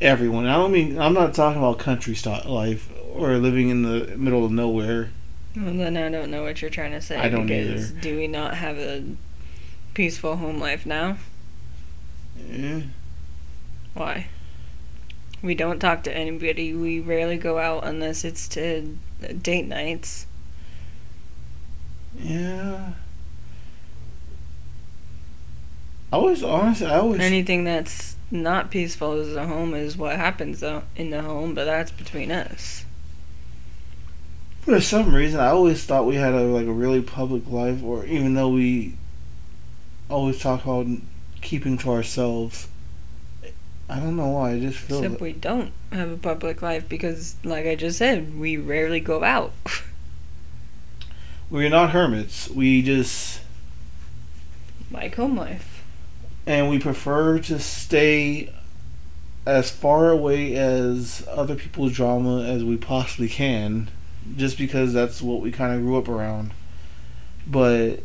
everyone. 0.00 0.46
I 0.46 0.54
don't 0.54 0.72
mean 0.72 0.98
I'm 0.98 1.14
not 1.14 1.34
talking 1.34 1.58
about 1.58 1.78
country 1.78 2.14
style 2.14 2.42
life 2.46 2.90
or 3.12 3.36
living 3.38 3.68
in 3.68 3.82
the 3.82 4.16
middle 4.16 4.44
of 4.44 4.52
nowhere. 4.52 5.10
Well, 5.56 5.72
then 5.74 5.96
I 5.96 6.10
don't 6.10 6.30
know 6.30 6.42
what 6.42 6.60
you're 6.60 6.70
trying 6.70 6.92
to 6.92 7.00
say. 7.00 7.16
I 7.16 7.28
don't 7.28 7.46
because 7.46 7.92
either. 7.92 8.00
Do 8.00 8.16
we 8.16 8.26
not 8.26 8.54
have 8.54 8.76
a 8.78 9.04
peaceful 9.94 10.36
home 10.36 10.58
life 10.58 10.84
now? 10.84 11.18
Yeah. 12.50 12.82
Why? 13.94 14.26
We 15.42 15.54
don't 15.54 15.78
talk 15.78 16.02
to 16.04 16.16
anybody. 16.16 16.74
We 16.74 16.98
rarely 16.98 17.36
go 17.36 17.58
out 17.58 17.84
unless 17.84 18.24
it's 18.24 18.48
to 18.48 18.98
date 19.42 19.66
nights. 19.66 20.26
Yeah. 22.18 22.92
I 26.14 26.16
always 26.16 26.44
honestly 26.44 26.86
I 26.86 27.00
always 27.00 27.20
Anything 27.20 27.64
that's 27.64 28.14
not 28.30 28.70
peaceful 28.70 29.14
as 29.14 29.34
a 29.34 29.48
home 29.48 29.74
is 29.74 29.96
what 29.96 30.14
happens 30.14 30.60
though 30.60 30.84
in 30.94 31.10
the 31.10 31.22
home, 31.22 31.54
but 31.54 31.64
that's 31.64 31.90
between 31.90 32.30
us. 32.30 32.84
for 34.60 34.80
some 34.80 35.12
reason 35.12 35.40
I 35.40 35.48
always 35.48 35.84
thought 35.84 36.06
we 36.06 36.14
had 36.14 36.32
a 36.32 36.42
like 36.42 36.68
a 36.68 36.72
really 36.72 37.02
public 37.02 37.50
life 37.50 37.82
or 37.82 38.06
even 38.06 38.34
though 38.34 38.50
we 38.50 38.94
always 40.08 40.38
talk 40.38 40.62
about 40.62 40.86
keeping 41.40 41.76
to 41.78 41.90
ourselves. 41.90 42.68
I 43.88 43.98
don't 43.98 44.14
know 44.14 44.28
why 44.28 44.52
I 44.52 44.60
just 44.60 44.78
feel 44.78 44.98
Except 44.98 45.14
that. 45.14 45.20
we 45.20 45.32
don't 45.32 45.72
have 45.90 46.12
a 46.12 46.16
public 46.16 46.62
life 46.62 46.88
because, 46.88 47.34
like 47.42 47.66
I 47.66 47.74
just 47.74 47.98
said, 47.98 48.38
we 48.38 48.56
rarely 48.56 49.00
go 49.00 49.24
out. 49.24 49.52
we're 51.50 51.68
not 51.68 51.90
hermits. 51.90 52.48
We 52.48 52.82
just 52.82 53.40
like 54.92 55.16
home 55.16 55.36
life. 55.36 55.73
And 56.46 56.68
we 56.68 56.78
prefer 56.78 57.38
to 57.38 57.58
stay 57.58 58.52
as 59.46 59.70
far 59.70 60.10
away 60.10 60.54
as 60.56 61.26
other 61.30 61.54
people's 61.54 61.92
drama 61.92 62.42
as 62.44 62.64
we 62.64 62.76
possibly 62.76 63.28
can 63.28 63.90
just 64.36 64.56
because 64.56 64.92
that's 64.92 65.20
what 65.20 65.40
we 65.40 65.50
kind 65.52 65.74
of 65.74 65.80
grew 65.82 65.98
up 65.98 66.08
around 66.08 66.52
but 67.46 68.00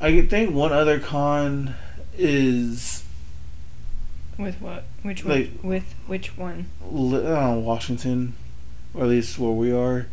i 0.00 0.10
could 0.12 0.28
think 0.28 0.54
one 0.54 0.72
other 0.72 0.98
con 1.00 1.74
is 2.18 3.02
With 4.36 4.60
what? 4.60 4.84
Which 5.02 5.24
Like- 5.24 5.52
one? 5.62 5.68
With 5.70 5.94
which 6.06 6.36
one? 6.36 6.66
uh, 6.84 7.54
washington 7.58 8.34
or 8.92 9.04
at 9.04 9.08
least 9.08 9.38
where 9.38 9.52
we 9.52 9.72
are 9.72 10.06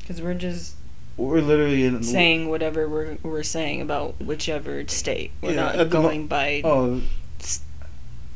Because 0.00 0.20
we're 0.22 0.34
just 0.34 0.74
we're 1.16 1.40
literally 1.40 1.84
in 1.84 2.02
saying 2.02 2.48
whatever 2.48 2.88
we're 2.88 3.18
we're 3.22 3.42
saying 3.42 3.80
about 3.80 4.20
whichever 4.20 4.86
state. 4.88 5.30
We're 5.42 5.50
Yeah, 5.50 5.56
not 5.56 5.76
the 5.76 5.84
mo- 5.84 5.90
going 5.90 6.26
by. 6.26 6.62
oh 6.64 7.02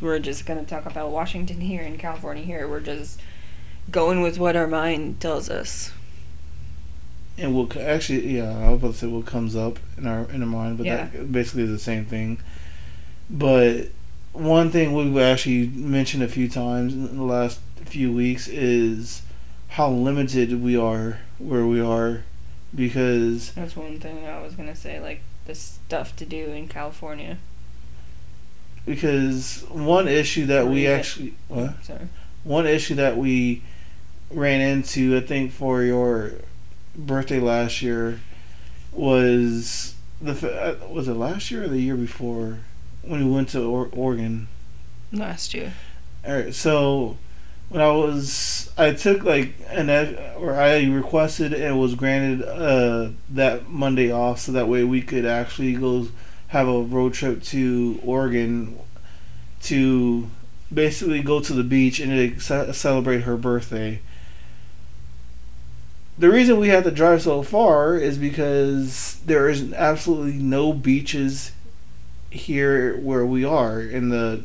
We're 0.00 0.18
just 0.18 0.44
gonna 0.46 0.64
talk 0.64 0.84
about 0.86 1.10
Washington 1.10 1.60
here 1.62 1.82
and 1.82 1.98
California 1.98 2.44
here. 2.44 2.68
We're 2.68 2.80
just 2.80 3.20
going 3.90 4.20
with 4.20 4.38
what 4.38 4.56
our 4.56 4.66
mind 4.66 5.20
tells 5.20 5.48
us. 5.48 5.92
and 7.38 7.54
what 7.54 7.76
actually 7.76 8.36
yeah 8.36 8.58
i 8.66 8.70
was 8.70 8.78
about 8.80 8.92
to 8.92 8.98
say 8.98 9.06
what 9.06 9.26
comes 9.26 9.54
up 9.54 9.78
in 9.98 10.06
our 10.06 10.22
in 10.30 10.40
our 10.42 10.48
mind 10.48 10.78
but 10.78 10.84
that 10.86 11.30
basically 11.30 11.62
is 11.64 11.70
the 11.70 11.78
same 11.78 12.04
thing 12.06 12.38
but 13.30 13.88
one 14.32 14.70
thing 14.70 14.92
we've 14.94 15.16
actually 15.18 15.68
mentioned 15.68 16.22
a 16.22 16.28
few 16.28 16.48
times 16.48 16.94
in 16.94 17.16
the 17.18 17.22
last 17.22 17.60
few 17.84 18.10
weeks 18.12 18.48
is 18.48 19.20
how 19.68 19.88
limited 19.90 20.62
we 20.62 20.76
are 20.76 21.18
where 21.38 21.66
we 21.66 21.78
are 21.80 22.22
because 22.76 23.52
That's 23.52 23.74
one 23.74 23.98
thing 23.98 24.26
I 24.26 24.40
was 24.42 24.54
gonna 24.54 24.76
say. 24.76 25.00
Like 25.00 25.22
the 25.46 25.54
stuff 25.54 26.14
to 26.16 26.24
do 26.26 26.46
in 26.50 26.68
California. 26.68 27.38
because 28.84 29.64
one 29.70 30.06
issue 30.08 30.46
that 30.46 30.66
we 30.68 30.86
actually 30.86 31.34
what 31.48 31.84
Sorry. 31.84 32.08
one 32.44 32.66
issue 32.66 32.94
that 32.96 33.16
we 33.16 33.62
ran 34.30 34.60
into, 34.60 35.16
I 35.16 35.20
think, 35.20 35.52
for 35.52 35.82
your 35.82 36.32
birthday 36.96 37.40
last 37.40 37.82
year 37.82 38.20
was 38.92 39.94
the 40.20 40.32
uh, 40.32 40.88
was 40.88 41.08
it 41.08 41.14
last 41.14 41.50
year 41.50 41.64
or 41.64 41.68
the 41.68 41.80
year 41.80 41.96
before 41.96 42.58
when 43.02 43.24
we 43.24 43.30
went 43.32 43.48
to 43.50 43.62
or- 43.62 43.88
Oregon. 43.92 44.48
Last 45.12 45.54
year. 45.54 45.74
All 46.26 46.34
right, 46.34 46.54
so 46.54 47.16
when 47.68 47.82
I 47.82 47.90
was, 47.90 48.70
I 48.78 48.92
took 48.92 49.24
like 49.24 49.54
an 49.70 49.90
or 50.36 50.54
I 50.54 50.84
requested 50.84 51.52
and 51.52 51.80
was 51.80 51.94
granted 51.94 52.46
uh, 52.46 53.10
that 53.30 53.68
Monday 53.68 54.10
off, 54.12 54.40
so 54.40 54.52
that 54.52 54.68
way 54.68 54.84
we 54.84 55.02
could 55.02 55.26
actually 55.26 55.74
go 55.74 56.08
have 56.48 56.68
a 56.68 56.82
road 56.82 57.12
trip 57.12 57.42
to 57.42 58.00
Oregon 58.04 58.78
to 59.62 60.30
basically 60.72 61.22
go 61.22 61.40
to 61.40 61.52
the 61.52 61.64
beach 61.64 61.98
and 61.98 62.40
celebrate 62.40 63.22
her 63.22 63.36
birthday. 63.36 64.00
The 66.18 66.30
reason 66.30 66.58
we 66.58 66.68
had 66.68 66.84
to 66.84 66.90
drive 66.90 67.22
so 67.22 67.42
far 67.42 67.96
is 67.96 68.16
because 68.16 69.20
there 69.26 69.48
is 69.48 69.72
absolutely 69.72 70.38
no 70.38 70.72
beaches 70.72 71.52
here 72.30 72.96
where 72.96 73.26
we 73.26 73.44
are 73.44 73.80
in 73.80 74.08
the 74.08 74.44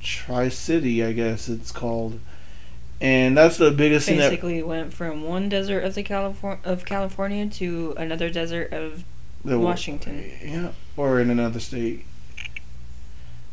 Tri 0.00 0.48
City, 0.48 1.04
I 1.04 1.12
guess 1.12 1.48
it's 1.48 1.72
called, 1.72 2.20
and 3.00 3.36
that's 3.36 3.56
the 3.56 3.70
biggest 3.70 4.06
thing 4.08 4.18
that 4.18 4.30
Basically, 4.30 4.62
went 4.62 4.92
from 4.92 5.22
one 5.24 5.48
desert 5.48 5.84
of 5.84 5.94
the 5.94 6.02
California 6.02 6.60
of 6.64 6.84
California 6.84 7.46
to 7.46 7.94
another 7.96 8.28
desert 8.30 8.72
of 8.72 9.04
the 9.44 9.58
Washington. 9.58 10.30
yeah, 10.44 10.72
or 10.96 11.20
in 11.20 11.30
another 11.30 11.60
state. 11.60 12.04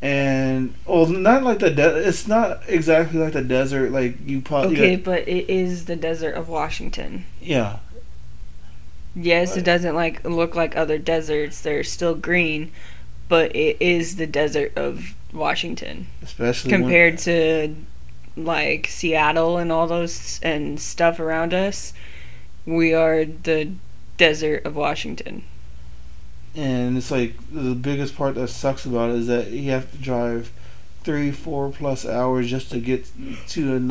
And 0.01 0.75
well, 0.85 1.07
not 1.07 1.43
like 1.43 1.57
the 1.59 1.71
de- 1.71 2.07
it's 2.07 2.27
not 2.27 2.61
exactly 2.67 3.19
like 3.19 3.33
the 3.33 3.41
desert. 3.41 3.91
Like 3.91 4.17
you 4.27 4.41
probably 4.41 4.75
Okay, 4.75 4.95
but 4.95 5.27
it 5.27 5.49
is 5.49 5.85
the 5.85 5.95
desert 5.95 6.35
of 6.35 6.47
Washington. 6.49 7.25
yeah, 7.41 7.77
Yes, 9.15 9.49
Right. 9.51 9.57
it 9.59 9.63
doesn't 9.63 9.95
like 9.95 10.23
look 10.23 10.53
like 10.55 10.77
other 10.77 10.99
deserts. 10.99 11.59
They're 11.61 11.83
still 11.83 12.13
green, 12.13 12.71
but 13.27 13.55
it 13.55 13.77
is 13.79 14.17
the 14.17 14.27
desert 14.27 14.71
of 14.75 15.15
Washington 15.33 16.07
especially 16.21 16.71
when- 16.71 16.81
compared 16.81 17.17
to 17.19 17.75
like 18.37 18.87
Seattle 18.87 19.57
and 19.57 19.71
all 19.71 19.87
those 19.87 20.39
and 20.43 20.79
stuff 20.79 21.19
around 21.19 21.53
us. 21.53 21.93
We 22.65 22.93
are 22.93 23.25
the 23.25 23.71
desert 24.17 24.65
of 24.65 24.75
Washington. 24.75 25.43
and 26.55 26.97
it's 26.97 27.11
like 27.11 27.35
the 27.51 27.75
biggest 27.75 28.15
part 28.15 28.35
that 28.35 28.47
sucks 28.49 28.85
about 28.85 29.09
it 29.11 29.17
is 29.17 29.27
that 29.27 29.51
you 29.51 29.71
have 29.71 29.91
to 29.91 29.97
drive 29.97 30.51
three, 31.03 31.31
four 31.31 31.69
plus 31.69 32.05
hours 32.05 32.49
just 32.49 32.69
to 32.71 32.79
get 32.79 33.07
to 33.47 33.75
an, 33.75 33.87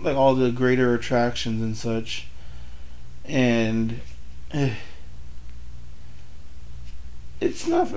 like 0.00 0.16
all 0.16 0.34
the 0.34 0.50
greater 0.52 0.94
attractions 0.94 1.60
and 1.62 1.76
such, 1.76 2.28
and 3.24 4.00
eh, 4.52 4.74
it's 7.40 7.66
not. 7.66 7.88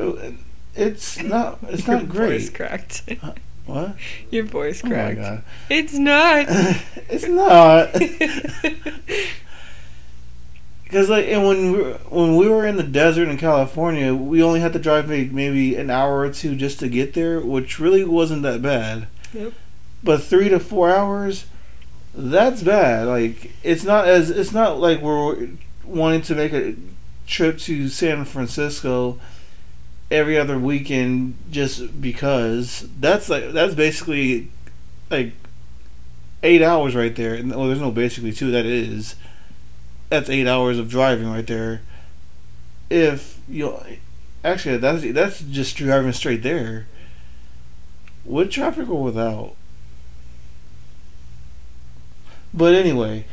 It's 0.75 1.21
not. 1.21 1.59
It's 1.69 1.87
not 1.87 2.03
voice 2.05 2.49
great. 2.49 2.53
cracked. 2.69 3.03
What? 3.65 3.95
Your 4.29 4.43
voice 4.43 4.81
Oh 4.83 4.87
cracked. 4.89 5.19
god. 5.19 5.43
it's 5.69 5.93
not. 5.93 6.45
it's 7.09 7.27
not. 7.27 7.95
Because 10.83 11.09
like, 11.09 11.25
and 11.25 11.43
when 11.43 11.71
we 11.71 11.77
were, 11.81 11.93
when 12.09 12.35
we 12.35 12.47
were 12.47 12.67
in 12.67 12.75
the 12.75 12.83
desert 12.83 13.27
in 13.27 13.37
California, 13.37 14.13
we 14.13 14.43
only 14.43 14.59
had 14.59 14.73
to 14.73 14.79
drive 14.79 15.09
maybe 15.09 15.75
an 15.75 15.89
hour 15.89 16.19
or 16.19 16.29
two 16.29 16.55
just 16.55 16.79
to 16.81 16.87
get 16.87 17.15
there, 17.15 17.39
which 17.39 17.79
really 17.79 18.03
wasn't 18.03 18.43
that 18.43 18.61
bad. 18.61 19.07
Yep. 19.33 19.53
But 20.03 20.21
three 20.21 20.49
to 20.49 20.59
four 20.59 20.91
hours, 20.91 21.45
that's 22.13 22.61
bad. 22.61 23.07
Like 23.07 23.53
it's 23.63 23.83
not 23.83 24.07
as 24.07 24.29
it's 24.29 24.51
not 24.51 24.79
like 24.79 25.01
we're 25.01 25.49
wanting 25.83 26.21
to 26.23 26.35
make 26.35 26.53
a 26.53 26.75
trip 27.25 27.57
to 27.59 27.89
San 27.89 28.23
Francisco 28.23 29.17
every 30.13 30.37
other 30.37 30.57
weekend 30.59 31.35
just 31.51 31.99
because 31.99 32.87
that's 32.99 33.27
like 33.27 33.51
that's 33.51 33.73
basically 33.73 34.49
like 35.09 35.33
eight 36.43 36.61
hours 36.61 36.95
right 36.95 37.15
there. 37.15 37.33
And- 37.33 37.49
Well, 37.49 37.67
there's 37.67 37.81
no 37.81 37.91
basically 37.91 38.31
two. 38.31 38.51
That 38.51 38.65
is 38.65 39.15
that's 40.09 40.29
eight 40.29 40.47
hours 40.47 40.77
of 40.77 40.87
driving 40.89 41.29
right 41.29 41.45
there. 41.47 41.81
If 42.89 43.39
you 43.49 43.75
actually 44.43 44.77
that's 44.77 45.03
that's 45.11 45.41
just 45.41 45.75
driving 45.75 46.11
straight 46.13 46.43
there. 46.43 46.87
With 48.23 48.51
traffic 48.51 48.87
or 48.87 49.03
without. 49.03 49.55
But 52.53 52.75
anyway, 52.75 53.25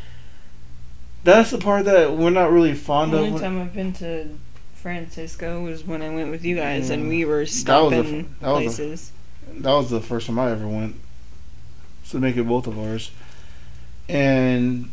that's 1.23 1.51
the 1.51 1.59
part 1.59 1.85
that 1.85 2.17
we're 2.17 2.31
not 2.31 2.51
really 2.51 2.75
fond 2.75 3.13
The 3.13 3.19
of. 3.19 3.25
only 3.25 3.41
time 3.41 3.61
I've 3.61 3.75
been 3.75 3.93
to 3.95 4.39
Francisco 4.81 5.63
was 5.63 5.85
when 5.85 6.01
I 6.01 6.09
went 6.09 6.31
with 6.31 6.45
you 6.45 6.57
guys, 6.57 6.89
and 6.89 7.09
we 7.09 7.23
mm. 7.23 7.29
were 7.29 7.37
That 7.37 7.41
was 7.43 7.53
a 7.53 7.59
stopping 7.59 8.21
f- 8.21 8.41
that 8.41 8.51
was 8.51 8.61
a- 8.61 8.77
places. 8.77 9.13
That 9.53 9.73
was 9.73 9.91
the 9.91 10.01
first 10.01 10.27
time 10.27 10.39
I 10.39 10.51
ever 10.51 10.67
went. 10.67 10.97
So 12.05 12.19
make 12.19 12.37
it 12.37 12.45
both 12.45 12.67
of 12.67 12.79
ours. 12.79 13.11
And 14.09 14.91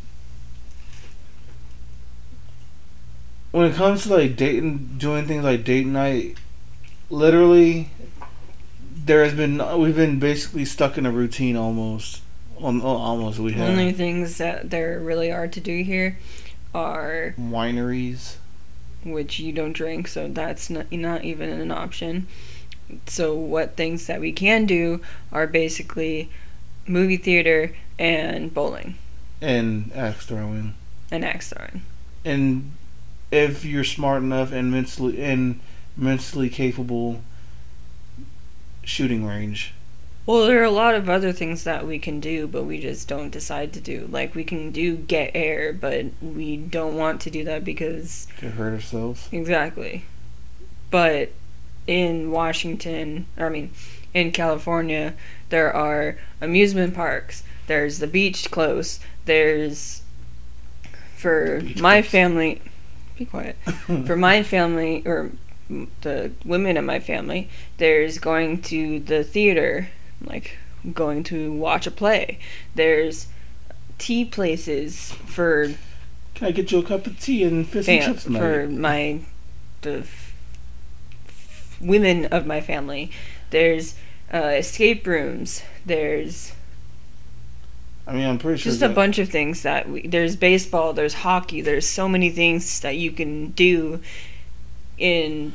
when 3.51 3.65
it 3.71 3.75
comes 3.75 4.03
to 4.03 4.15
like 4.15 4.35
dating, 4.35 4.97
doing 4.97 5.25
things 5.25 5.43
like 5.43 5.63
date 5.63 5.87
night, 5.87 6.37
literally, 7.09 7.89
there 9.05 9.23
has 9.23 9.33
been 9.33 9.57
we've 9.79 9.95
been 9.95 10.19
basically 10.19 10.65
stuck 10.65 10.97
in 10.97 11.05
a 11.05 11.11
routine 11.11 11.55
almost. 11.55 12.21
On 12.59 12.81
oh, 12.81 12.87
almost 12.87 13.37
we 13.37 13.53
have 13.53 13.69
only 13.69 13.91
things 13.91 14.39
that 14.39 14.71
there 14.71 14.99
really 14.99 15.31
are 15.31 15.47
to 15.47 15.59
do 15.59 15.83
here 15.83 16.17
are 16.73 17.35
wineries. 17.39 18.37
Which 19.11 19.39
you 19.39 19.51
don't 19.51 19.73
drink, 19.73 20.07
so 20.07 20.27
that's 20.27 20.69
not, 20.69 20.91
not 20.91 21.23
even 21.23 21.49
an 21.49 21.71
option. 21.71 22.27
So 23.07 23.35
what 23.35 23.75
things 23.75 24.07
that 24.07 24.21
we 24.21 24.31
can 24.31 24.65
do 24.65 25.01
are 25.31 25.47
basically 25.47 26.29
movie 26.87 27.17
theater 27.17 27.75
and 27.99 28.53
bowling 28.53 28.95
and 29.41 29.91
axe 29.93 30.25
throwing. 30.25 30.73
and 31.11 31.23
axe 31.23 31.49
throwing. 31.49 31.83
And 32.25 32.71
if 33.31 33.65
you're 33.65 33.83
smart 33.83 34.23
enough 34.23 34.51
and 34.51 34.71
mentally 34.71 35.21
and 35.21 35.59
mentally 35.95 36.49
capable, 36.49 37.21
shooting 38.83 39.25
range. 39.25 39.73
Well, 40.27 40.45
there 40.45 40.59
are 40.61 40.65
a 40.65 40.69
lot 40.69 40.93
of 40.93 41.09
other 41.09 41.31
things 41.31 41.63
that 41.63 41.87
we 41.87 41.97
can 41.99 42.19
do, 42.19 42.47
but 42.47 42.63
we 42.65 42.79
just 42.79 43.07
don't 43.07 43.29
decide 43.31 43.71
to 43.73 43.79
do. 43.81 44.07
Like 44.11 44.35
we 44.35 44.43
can 44.43 44.71
do 44.71 44.95
get 44.97 45.31
air, 45.33 45.71
but 45.73 46.05
we 46.21 46.57
don't 46.57 46.95
want 46.97 47.21
to 47.21 47.29
do 47.31 47.43
that 47.45 47.63
because 47.63 48.27
Could 48.37 48.51
hurt 48.51 48.73
ourselves. 48.73 49.29
exactly. 49.31 50.03
But 50.91 51.31
in 51.87 52.29
Washington, 52.29 53.25
or 53.37 53.45
I 53.47 53.49
mean, 53.49 53.71
in 54.13 54.31
California, 54.33 55.13
there 55.49 55.73
are 55.73 56.17
amusement 56.41 56.93
parks. 56.93 57.43
There's 57.67 57.99
the 57.99 58.07
beach 58.07 58.51
close. 58.51 58.99
There's 59.25 60.01
for 61.15 61.61
Beach 61.61 61.79
my 61.81 62.01
close. 62.01 62.11
family. 62.11 62.61
Be 63.17 63.25
quiet. 63.25 63.55
for 64.05 64.15
my 64.17 64.43
family 64.43 65.03
or 65.05 65.31
the 66.01 66.31
women 66.45 66.77
in 66.77 66.85
my 66.85 66.99
family, 66.99 67.49
there's 67.77 68.19
going 68.19 68.61
to 68.63 68.99
the 68.99 69.23
theater, 69.23 69.89
like 70.23 70.57
going 70.93 71.23
to 71.25 71.51
watch 71.51 71.87
a 71.87 71.91
play. 71.91 72.39
There's 72.75 73.27
tea 73.97 74.25
places 74.25 75.11
for 75.25 75.73
Can 76.35 76.47
I 76.47 76.51
get 76.51 76.71
you 76.71 76.79
a 76.79 76.83
cup 76.83 77.07
of 77.07 77.19
tea 77.19 77.43
and 77.43 77.67
fish 77.67 77.87
and 77.87 78.03
chips 78.03 78.23
for 78.23 78.67
my 78.67 79.21
the 79.81 79.99
f- 79.99 80.33
f- 81.27 81.77
women 81.79 82.25
of 82.25 82.45
my 82.45 82.61
family. 82.61 83.11
There's 83.49 83.95
uh, 84.33 84.53
escape 84.57 85.05
rooms. 85.07 85.61
There's 85.85 86.53
I 88.07 88.13
mean, 88.13 88.25
I'm 88.25 88.37
pretty 88.37 88.61
sure. 88.61 88.71
just 88.71 88.81
a 88.81 88.89
bunch 88.89 89.19
of 89.19 89.27
things 89.27 89.63
that 89.63 89.89
we, 89.89 90.07
there's 90.07 90.37
baseball. 90.37 90.93
There's 90.93 91.13
hockey. 91.13 91.59
There's 91.59 91.85
so 91.85 92.07
many 92.07 92.29
things 92.29 92.79
that 92.79 92.95
you 92.95 93.11
can 93.11 93.51
do 93.51 94.01
in 94.97 95.53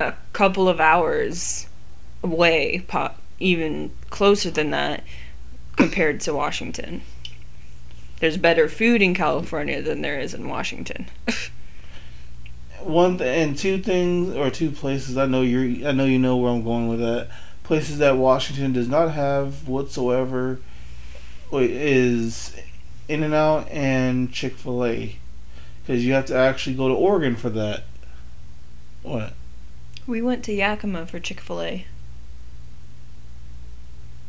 a 0.00 0.14
couple 0.32 0.68
of 0.68 0.80
hours 0.80 1.66
away, 2.22 2.84
po- 2.88 3.12
even 3.40 3.90
closer 4.10 4.50
than 4.50 4.70
that, 4.70 5.02
compared 5.76 6.20
to 6.20 6.34
Washington. 6.34 7.02
There's 8.20 8.36
better 8.36 8.68
food 8.68 9.00
in 9.00 9.14
California 9.14 9.80
than 9.80 10.02
there 10.02 10.20
is 10.20 10.34
in 10.34 10.46
Washington. 10.48 11.06
One 12.80 13.18
th- 13.18 13.46
and 13.48 13.58
two 13.58 13.78
things 13.78 14.34
or 14.36 14.50
two 14.50 14.70
places. 14.70 15.16
I 15.16 15.26
know 15.26 15.42
you're. 15.42 15.88
I 15.88 15.92
know 15.92 16.04
you 16.04 16.18
know 16.18 16.36
where 16.36 16.52
I'm 16.52 16.62
going 16.62 16.88
with 16.88 17.00
that. 17.00 17.28
Places 17.64 17.98
that 17.98 18.16
Washington 18.16 18.72
does 18.72 18.88
not 18.88 19.12
have 19.12 19.68
whatsoever 19.68 20.60
is 21.52 22.56
In 23.08 23.22
and 23.22 23.34
Out 23.34 23.68
and 23.70 24.32
Chick 24.32 24.54
Fil 24.54 24.84
A, 24.84 25.16
because 25.82 26.04
you 26.04 26.12
have 26.12 26.26
to 26.26 26.36
actually 26.36 26.76
go 26.76 26.88
to 26.88 26.94
Oregon 26.94 27.36
for 27.36 27.50
that. 27.50 27.84
What? 29.02 29.34
We 30.06 30.20
went 30.20 30.44
to 30.44 30.52
Yakima 30.52 31.06
for 31.06 31.20
Chick 31.20 31.40
Fil 31.40 31.62
A. 31.62 31.86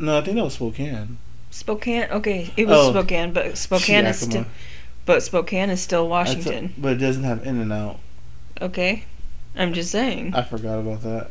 No, 0.01 0.17
I 0.17 0.21
think 0.21 0.35
that 0.37 0.43
was 0.43 0.55
Spokane. 0.55 1.17
Spokane. 1.51 2.07
Okay, 2.11 2.51
it 2.57 2.67
was 2.67 2.77
Oh. 2.77 2.91
Spokane, 2.91 3.33
but 3.33 3.57
Spokane 3.57 4.05
is 4.05 4.19
still, 4.19 4.45
but 5.05 5.21
Spokane 5.23 5.69
is 5.69 5.81
still 5.81 6.07
Washington. 6.09 6.73
but 6.77 6.93
it 6.93 6.97
doesn't 6.97 7.23
have 7.23 7.45
In 7.45 7.59
and 7.59 7.71
Out. 7.71 7.99
okay, 8.61 9.05
I'm 9.55 9.73
just 9.73 9.91
saying. 9.91 10.33
I 10.33 10.41
forgot 10.43 10.79
about 10.79 11.01
that. 11.03 11.29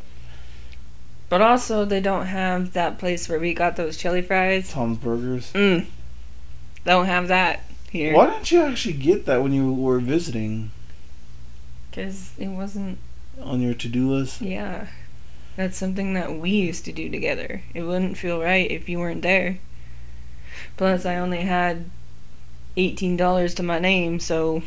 But 1.29 1.41
also, 1.43 1.85
they 1.85 2.01
don't 2.01 2.27
have 2.27 2.73
that 2.73 2.99
place 2.99 3.29
where 3.29 3.39
we 3.39 3.55
got 3.55 3.77
those 3.77 3.97
chili 3.97 4.21
fries. 4.23 4.71
Tom's 4.71 4.99
Burgers. 4.99 5.53
Mm. 5.53 5.87
Don't 6.85 7.07
have 7.07 7.29
that 7.29 7.61
here. 7.91 8.15
Why 8.15 8.27
didn't 8.31 8.51
you 8.51 8.63
actually 8.63 8.95
get 8.95 9.27
that 9.27 9.43
when 9.43 9.53
you 9.53 9.73
were 9.73 10.01
visiting 10.01 10.71
Because 11.91 12.33
it 12.39 12.49
wasn't. 12.49 12.99
on 13.41 13.61
your 13.61 13.75
to-do 13.75 14.11
list? 14.11 14.41
Yeah, 14.43 14.87
that's 15.57 15.77
something 15.77 16.15
that 16.15 16.35
we 16.39 16.51
used 16.51 16.85
to 16.87 16.93
do 16.93 17.11
together. 17.11 17.63
It 17.75 17.83
wouldn't 17.83 18.17
feel 18.19 18.41
right 18.41 18.71
if 18.71 18.89
you 18.89 18.99
weren't 18.99 19.23
there. 19.23 19.59
Plus, 20.77 21.05
I 21.05 21.17
only 21.17 21.43
had 21.43 21.91
eighteen 22.77 23.17
dollars 23.17 23.55
to 23.55 23.63
my 23.63 23.79
name, 23.79 24.21
so 24.21 24.63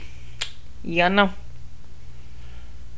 yeah, 0.84 1.08
no. 1.08 1.32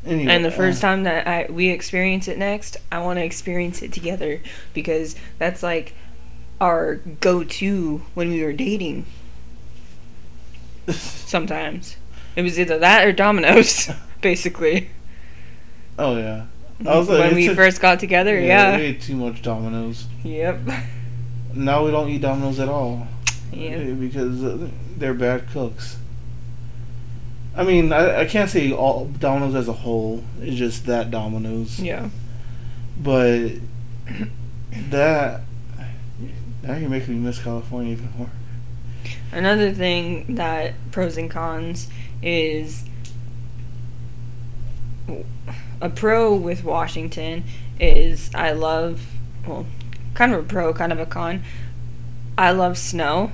Anyway, 0.04 0.32
And 0.32 0.44
the 0.44 0.50
first 0.50 0.82
uh, 0.84 0.88
time 0.88 1.02
that 1.04 1.26
I 1.26 1.46
we 1.50 1.68
experience 1.68 2.28
it 2.28 2.38
next, 2.38 2.76
I 2.92 2.98
want 3.00 3.18
to 3.18 3.24
experience 3.24 3.82
it 3.82 3.92
together 3.92 4.40
because 4.72 5.16
that's 5.38 5.62
like 5.62 5.94
our 6.60 6.96
go-to 7.20 8.02
when 8.14 8.30
we 8.30 8.42
were 8.42 8.52
dating. 8.52 9.06
Sometimes 10.90 11.96
it 12.36 12.42
was 12.42 12.58
either 12.58 12.78
that 12.78 13.06
or 13.06 13.12
Domino's, 13.12 13.90
basically. 14.20 14.90
oh 15.98 16.16
yeah. 16.16 16.46
Like, 16.80 17.08
when 17.08 17.34
we 17.34 17.46
took- 17.46 17.56
first 17.56 17.80
got 17.80 17.98
together, 18.00 18.36
We 18.38 18.46
yeah. 18.48 18.76
We 18.76 18.82
ate 18.84 19.00
too 19.00 19.16
much 19.16 19.42
Domino's. 19.42 20.06
Yep. 20.24 20.60
Now 21.54 21.84
we 21.84 21.90
don't 21.90 22.08
eat 22.10 22.20
Domino's 22.20 22.60
at 22.60 22.68
all. 22.68 23.08
Yeah. 23.52 23.70
Eh, 23.70 23.92
Because 23.94 24.44
uh, 24.44 24.68
they're 24.96 25.14
bad 25.14 25.48
cooks. 25.50 25.96
I 27.56 27.64
mean, 27.64 27.92
I, 27.92 28.20
I 28.20 28.24
can't 28.26 28.50
say 28.50 28.70
all 28.72 29.06
Domino's 29.06 29.54
as 29.54 29.68
a 29.68 29.72
whole. 29.72 30.22
It's 30.42 30.56
just 30.56 30.84
that 30.86 31.10
Domino's. 31.10 31.80
Yeah. 31.80 32.10
But 33.02 33.52
that 34.90 35.40
now 36.62 36.76
you're 36.76 36.90
making 36.90 37.14
me 37.14 37.20
miss 37.26 37.38
California 37.42 37.92
even 37.92 38.12
more. 38.18 38.30
Another 39.32 39.72
thing 39.72 40.34
that 40.34 40.74
pros 40.90 41.16
and 41.16 41.30
cons 41.30 41.88
is 42.22 42.84
a 45.80 45.88
pro 45.88 46.34
with 46.34 46.64
Washington 46.64 47.44
is 47.78 48.30
I 48.34 48.52
love 48.52 49.06
well, 49.46 49.66
kind 50.14 50.32
of 50.32 50.40
a 50.40 50.42
pro, 50.48 50.72
kind 50.74 50.92
of 50.92 50.98
a 50.98 51.06
con. 51.06 51.42
I 52.38 52.50
love 52.50 52.76
snow. 52.78 53.30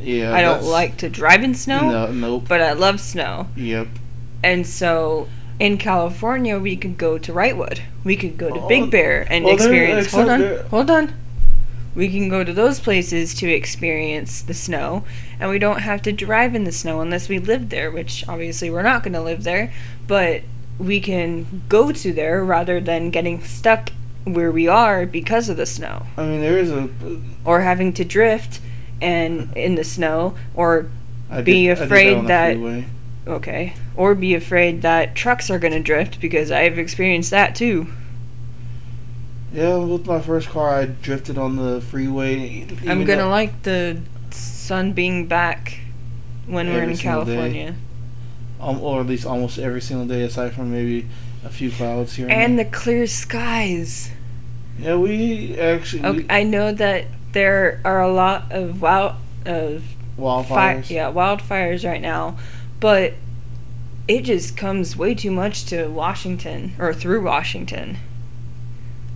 Yeah. 0.00 0.32
I 0.34 0.42
don't 0.42 0.62
like 0.64 0.96
to 0.98 1.08
drive 1.08 1.42
in 1.42 1.54
snow, 1.54 1.90
No. 1.90 2.12
Nope. 2.12 2.44
but 2.48 2.60
I 2.60 2.72
love 2.72 3.00
snow. 3.00 3.48
Yep. 3.56 3.88
And 4.44 4.66
so 4.66 5.28
in 5.58 5.76
California, 5.78 6.58
we 6.58 6.76
could 6.76 6.96
go 6.98 7.18
to 7.18 7.32
Wrightwood. 7.32 7.80
We 8.04 8.14
could 8.16 8.36
go 8.38 8.48
to 8.48 8.60
Oh, 8.60 8.68
Big 8.68 8.90
Bear 8.90 9.26
and 9.28 9.44
well, 9.44 9.54
experience. 9.54 10.12
Hold 10.12 10.28
on, 10.28 10.40
there- 10.40 10.62
hold 10.64 10.90
on. 10.90 11.12
We 11.94 12.08
can 12.08 12.28
go 12.28 12.44
to 12.44 12.52
those 12.52 12.78
places 12.78 13.34
to 13.34 13.48
experience 13.50 14.40
the 14.42 14.54
snow, 14.54 15.02
and 15.40 15.50
we 15.50 15.58
don't 15.58 15.80
have 15.80 16.00
to 16.02 16.12
drive 16.12 16.54
in 16.54 16.62
the 16.62 16.70
snow 16.70 17.00
unless 17.00 17.28
we 17.28 17.40
live 17.40 17.70
there, 17.70 17.90
which 17.90 18.24
obviously 18.28 18.70
we're 18.70 18.82
not 18.82 19.02
going 19.02 19.14
to 19.14 19.20
live 19.22 19.42
there, 19.42 19.72
but 20.06 20.42
we 20.78 21.00
can 21.00 21.62
go 21.68 21.90
to 21.92 22.12
there 22.12 22.44
rather 22.44 22.80
than 22.80 23.10
getting 23.10 23.42
stuck 23.42 23.90
where 24.24 24.52
we 24.52 24.68
are 24.68 25.06
because 25.06 25.48
of 25.48 25.56
the 25.56 25.66
snow 25.66 26.06
I 26.16 26.24
mean, 26.26 26.40
there 26.40 26.58
is 26.58 26.70
a. 26.70 26.84
Uh, 26.84 26.88
or 27.44 27.60
having 27.62 27.92
to 27.94 28.04
drift 28.04 28.60
and 29.00 29.56
in 29.56 29.74
the 29.74 29.84
snow 29.84 30.36
or 30.54 30.88
I 31.30 31.42
Be 31.42 31.66
did- 31.66 31.78
afraid 31.78 32.14
on 32.16 32.24
the 32.24 32.28
that- 32.28 32.84
okay 33.26 33.74
or 33.96 34.14
be 34.14 34.34
afraid 34.34 34.82
that 34.82 35.14
trucks 35.14 35.50
are 35.50 35.58
going 35.58 35.72
to 35.74 35.80
drift 35.82 36.20
because 36.20 36.50
I've 36.50 36.78
experienced 36.78 37.30
that 37.30 37.54
too. 37.54 37.88
Yeah, 39.52 39.76
with 39.78 40.06
my 40.06 40.20
first 40.20 40.50
car, 40.50 40.74
I 40.80 40.84
drifted 40.84 41.38
on 41.38 41.56
the 41.56 41.80
freeway. 41.80 42.66
I'm 42.86 43.04
going 43.04 43.18
to 43.18 43.26
like 43.28 43.62
the 43.62 44.02
sun 44.30 44.92
being 44.92 45.26
back 45.26 45.80
when 46.46 46.68
we're 46.68 46.82
in 46.82 46.96
California. 46.96 47.72
day. 47.72 47.76
Um, 48.60 48.80
or 48.80 49.00
at 49.00 49.06
least 49.06 49.24
almost 49.24 49.58
every 49.58 49.80
single 49.80 50.06
day, 50.06 50.22
aside 50.22 50.52
from 50.52 50.72
maybe 50.72 51.06
a 51.44 51.48
few 51.48 51.70
clouds 51.70 52.16
here. 52.16 52.26
And 52.28 52.58
there. 52.58 52.64
the 52.64 52.70
clear 52.70 53.06
skies. 53.06 54.10
yeah, 54.78 54.96
we 54.96 55.56
actually 55.58 56.04
Okay, 56.04 56.18
we, 56.20 56.26
I 56.28 56.42
know 56.42 56.72
that 56.72 57.04
there 57.32 57.80
are 57.84 58.00
a 58.02 58.10
lot 58.12 58.50
of 58.50 58.82
wild 58.82 59.14
of 59.46 59.82
fi- 60.16 60.22
wildfires. 60.22 60.90
yeah, 60.90 61.10
wildfires 61.12 61.84
right 61.88 62.00
now, 62.02 62.36
but 62.80 63.14
it 64.08 64.22
just 64.22 64.56
comes 64.56 64.96
way 64.96 65.14
too 65.14 65.30
much 65.30 65.64
to 65.66 65.86
Washington 65.86 66.72
or 66.78 66.92
through 66.92 67.22
Washington. 67.22 67.98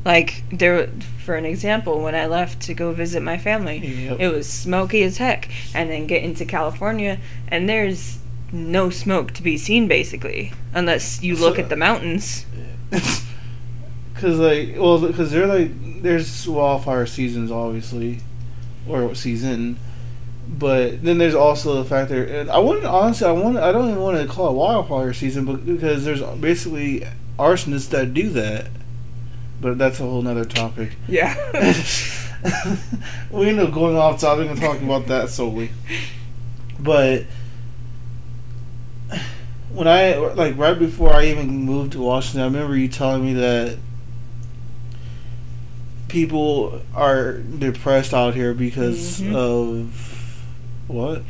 Like 0.05 0.43
there, 0.53 0.89
for 1.25 1.37
an 1.37 1.45
example, 1.45 2.03
when 2.03 2.15
I 2.15 2.27
left 2.27 2.61
to 2.63 2.75
go 2.75 2.93
visit 2.93 3.23
my 3.23 3.39
family, 3.39 3.79
Yep. 3.79 4.21
it 4.21 4.29
was 4.33 4.49
smoky 4.49 5.03
as 5.03 5.19
heck, 5.19 5.49
and 5.75 5.91
then 5.91 6.07
get 6.07 6.23
into 6.25 6.45
California, 6.45 7.19
and 7.49 7.69
there's 7.69 8.19
no 8.53 8.91
smoke 8.91 9.33
to 9.33 9.43
be 9.43 9.57
seen 9.57 9.89
basically, 9.89 10.53
unless 10.75 11.23
you 11.23 11.35
look 11.37 11.57
So- 11.57 11.63
at 11.63 11.69
the 11.69 11.77
mountains. 11.77 12.47
Cause 14.15 14.39
like, 14.39 14.77
well, 14.79 15.01
because 15.01 15.33
they're 15.33 15.47
like, 15.49 16.03
there's 16.03 16.47
wildfire 16.47 17.07
seasons, 17.07 17.51
obviously, 17.51 18.21
or 18.87 19.15
season, 19.17 19.79
but 20.49 21.03
then 21.03 21.19
there's 21.19 21.35
also 21.35 21.83
the 21.83 21.89
fact 21.89 22.11
that 22.11 22.49
I 22.49 22.59
wouldn't 22.59 22.87
honestly, 22.87 23.27
I 23.27 23.33
want, 23.33 23.57
I 23.57 23.73
don't 23.73 23.89
even 23.89 24.01
want 24.01 24.19
to 24.21 24.27
call 24.33 24.51
it 24.51 24.55
wildfire 24.55 25.13
season, 25.13 25.45
but 25.45 25.65
because 25.67 26.05
there's 26.05 26.21
basically 26.41 27.05
arsonists 27.39 27.89
that 27.91 28.15
do 28.15 28.29
that, 28.31 28.67
but 29.61 29.79
that's 29.79 29.99
a 29.99 30.03
whole 30.05 30.23
nother 30.23 30.45
topic. 30.45 30.91
Yeah. 31.09 31.35
we 33.31 33.49
end 33.49 33.59
up 33.61 33.73
going 33.73 33.97
off 33.97 34.21
topic 34.21 34.49
and 34.51 34.61
talking 34.61 34.85
about 34.85 35.07
that 35.09 35.31
solely, 35.31 35.71
but 36.79 37.25
when 39.73 39.89
I 39.89 40.17
like 40.17 40.57
right 40.59 40.79
before 40.79 41.13
I 41.15 41.27
even 41.27 41.49
moved 41.49 41.93
to 41.93 42.01
Washington, 42.03 42.41
I 42.43 42.45
remember 42.45 42.77
you 42.77 42.89
telling 42.89 43.25
me 43.25 43.35
that 43.35 43.79
people 46.09 46.81
are 46.95 47.39
depressed 47.39 48.13
out 48.13 48.35
here 48.35 48.53
because 48.55 49.21
Mhm. 49.21 49.35
of 49.35 50.43
what? 50.89 51.23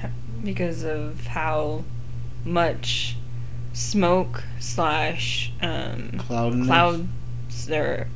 because 0.43 0.83
of 0.83 1.27
how 1.29 1.85
much 2.45 3.17
smoke 3.73 4.43
slash 4.59 5.53
um, 5.63 6.11
Cloudiness? 6.19 6.67
clouds 6.67 7.67
there 7.69 8.09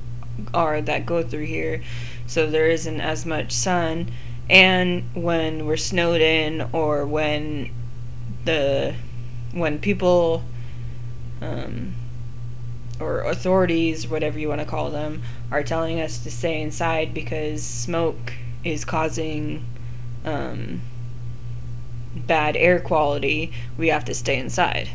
are 0.53 0.83
that 0.83 1.07
go 1.07 1.23
through 1.23 1.45
here, 1.47 1.83
so 2.27 2.51
there 2.51 2.69
isn't 2.69 3.01
as 3.01 3.25
much 3.25 3.53
sun. 3.53 4.11
And 4.51 5.05
when 5.15 5.67
we're 5.67 5.77
snowed 5.77 6.21
in, 6.21 6.67
or 6.73 7.07
when 7.07 7.71
the 8.45 8.95
when 9.57 9.79
people 9.79 10.45
um, 11.41 11.95
or 13.01 13.23
authorities, 13.23 14.09
whatever 14.09 14.39
you 14.39 14.49
want 14.49 14.61
to 14.61 14.67
call 14.67 14.91
them, 14.91 15.23
are 15.51 15.63
telling 15.63 16.01
us 16.01 16.23
to 16.23 16.31
stay 16.31 16.61
inside 16.61 17.13
because 17.15 17.63
smoke 17.63 18.33
is 18.65 18.85
causing 18.85 19.65
um, 20.25 20.81
bad 22.15 22.57
air 22.57 22.81
quality, 22.81 23.53
we 23.77 23.89
have 23.89 24.05
to 24.05 24.15
stay 24.15 24.39
inside. 24.39 24.89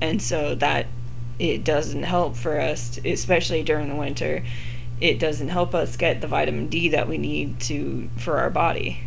And 0.00 0.20
so 0.20 0.54
that 0.56 0.86
it 1.38 1.64
doesn't 1.64 2.04
help 2.04 2.36
for 2.36 2.60
us, 2.60 2.98
especially 3.04 3.62
during 3.62 3.88
the 3.88 3.94
winter. 3.94 4.44
It 5.00 5.18
doesn't 5.18 5.48
help 5.48 5.74
us 5.74 5.96
get 5.96 6.20
the 6.20 6.28
vitamin 6.28 6.68
D 6.68 6.88
that 6.90 7.08
we 7.08 7.18
need 7.18 7.60
to 7.60 8.08
for 8.16 8.38
our 8.38 8.50
body. 8.50 9.00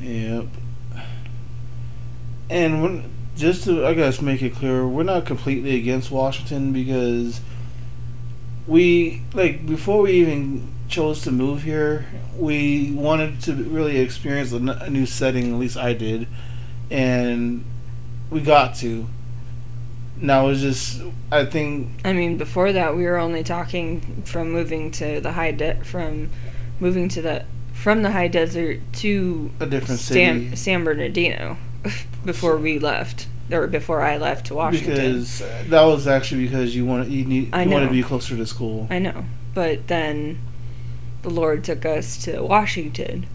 Yep. 0.00 0.46
And 2.50 2.82
when, 2.82 3.10
just 3.36 3.64
to, 3.64 3.86
I 3.86 3.94
guess, 3.94 4.20
make 4.20 4.42
it 4.42 4.54
clear, 4.54 4.86
we're 4.86 5.02
not 5.02 5.26
completely 5.26 5.76
against 5.76 6.10
Washington 6.10 6.72
because 6.72 7.40
we, 8.66 9.22
like, 9.32 9.66
before 9.66 10.02
we 10.02 10.12
even 10.12 10.68
chose 10.88 11.22
to 11.22 11.32
move 11.32 11.62
here, 11.62 12.06
we 12.36 12.92
wanted 12.92 13.40
to 13.42 13.54
really 13.54 13.98
experience 13.98 14.52
a, 14.52 14.56
n- 14.56 14.68
a 14.68 14.90
new 14.90 15.06
setting, 15.06 15.52
at 15.52 15.58
least 15.58 15.76
I 15.76 15.94
did, 15.94 16.28
and 16.90 17.64
we 18.30 18.40
got 18.40 18.74
to. 18.76 19.06
Now 20.16 20.48
it's 20.48 20.60
just, 20.60 21.02
I 21.32 21.44
think, 21.44 22.00
I 22.04 22.12
mean, 22.12 22.36
before 22.38 22.72
that, 22.72 22.96
we 22.96 23.04
were 23.04 23.16
only 23.16 23.42
talking 23.42 24.22
from 24.24 24.52
moving 24.52 24.90
to 24.92 25.20
the 25.20 25.32
high 25.32 25.50
debt, 25.50 25.84
from 25.84 26.30
moving 26.78 27.08
to 27.10 27.22
the 27.22 27.44
from 27.72 28.02
the 28.02 28.12
high 28.12 28.28
desert 28.28 28.80
to 28.92 29.50
a 29.58 29.66
different 29.66 30.00
San, 30.00 30.44
city. 30.44 30.56
San 30.56 30.84
Bernardino 30.84 31.56
before 32.24 32.56
we 32.56 32.78
left 32.78 33.26
or 33.50 33.66
before 33.66 34.02
I 34.02 34.16
left 34.16 34.46
to 34.46 34.54
Washington. 34.54 34.94
Because 34.94 35.42
uh, 35.42 35.64
that 35.68 35.82
was 35.82 36.06
actually 36.06 36.44
because 36.44 36.74
you 36.74 36.84
want 36.84 37.08
you 37.08 37.24
need 37.24 37.50
I 37.52 37.64
you 37.64 37.70
want 37.70 37.86
to 37.86 37.92
be 37.92 38.02
closer 38.02 38.36
to 38.36 38.46
school. 38.46 38.86
I 38.90 38.98
know, 38.98 39.24
but 39.54 39.88
then 39.88 40.38
the 41.22 41.30
Lord 41.30 41.64
took 41.64 41.84
us 41.84 42.22
to 42.24 42.42
Washington. 42.42 43.26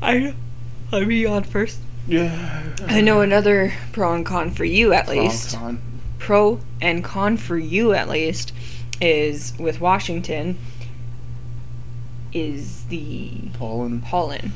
I 0.00 0.34
I'll 0.92 1.04
be 1.04 1.26
on 1.26 1.44
first. 1.44 1.80
Yeah. 2.06 2.62
I 2.86 3.00
know 3.02 3.20
another 3.20 3.74
pro 3.92 4.14
and 4.14 4.24
con 4.24 4.50
for 4.50 4.64
you 4.64 4.92
at 4.92 5.08
least. 5.08 5.56
Con- 5.56 5.82
Pro 6.18 6.60
and 6.80 7.04
con 7.04 7.36
for 7.36 7.58
you 7.58 7.92
at 7.92 8.08
least 8.08 8.52
is 9.00 9.52
with 9.58 9.80
Washington 9.80 10.58
is 12.32 12.84
the 12.86 13.32
pollen. 13.54 14.00
pollen. 14.00 14.52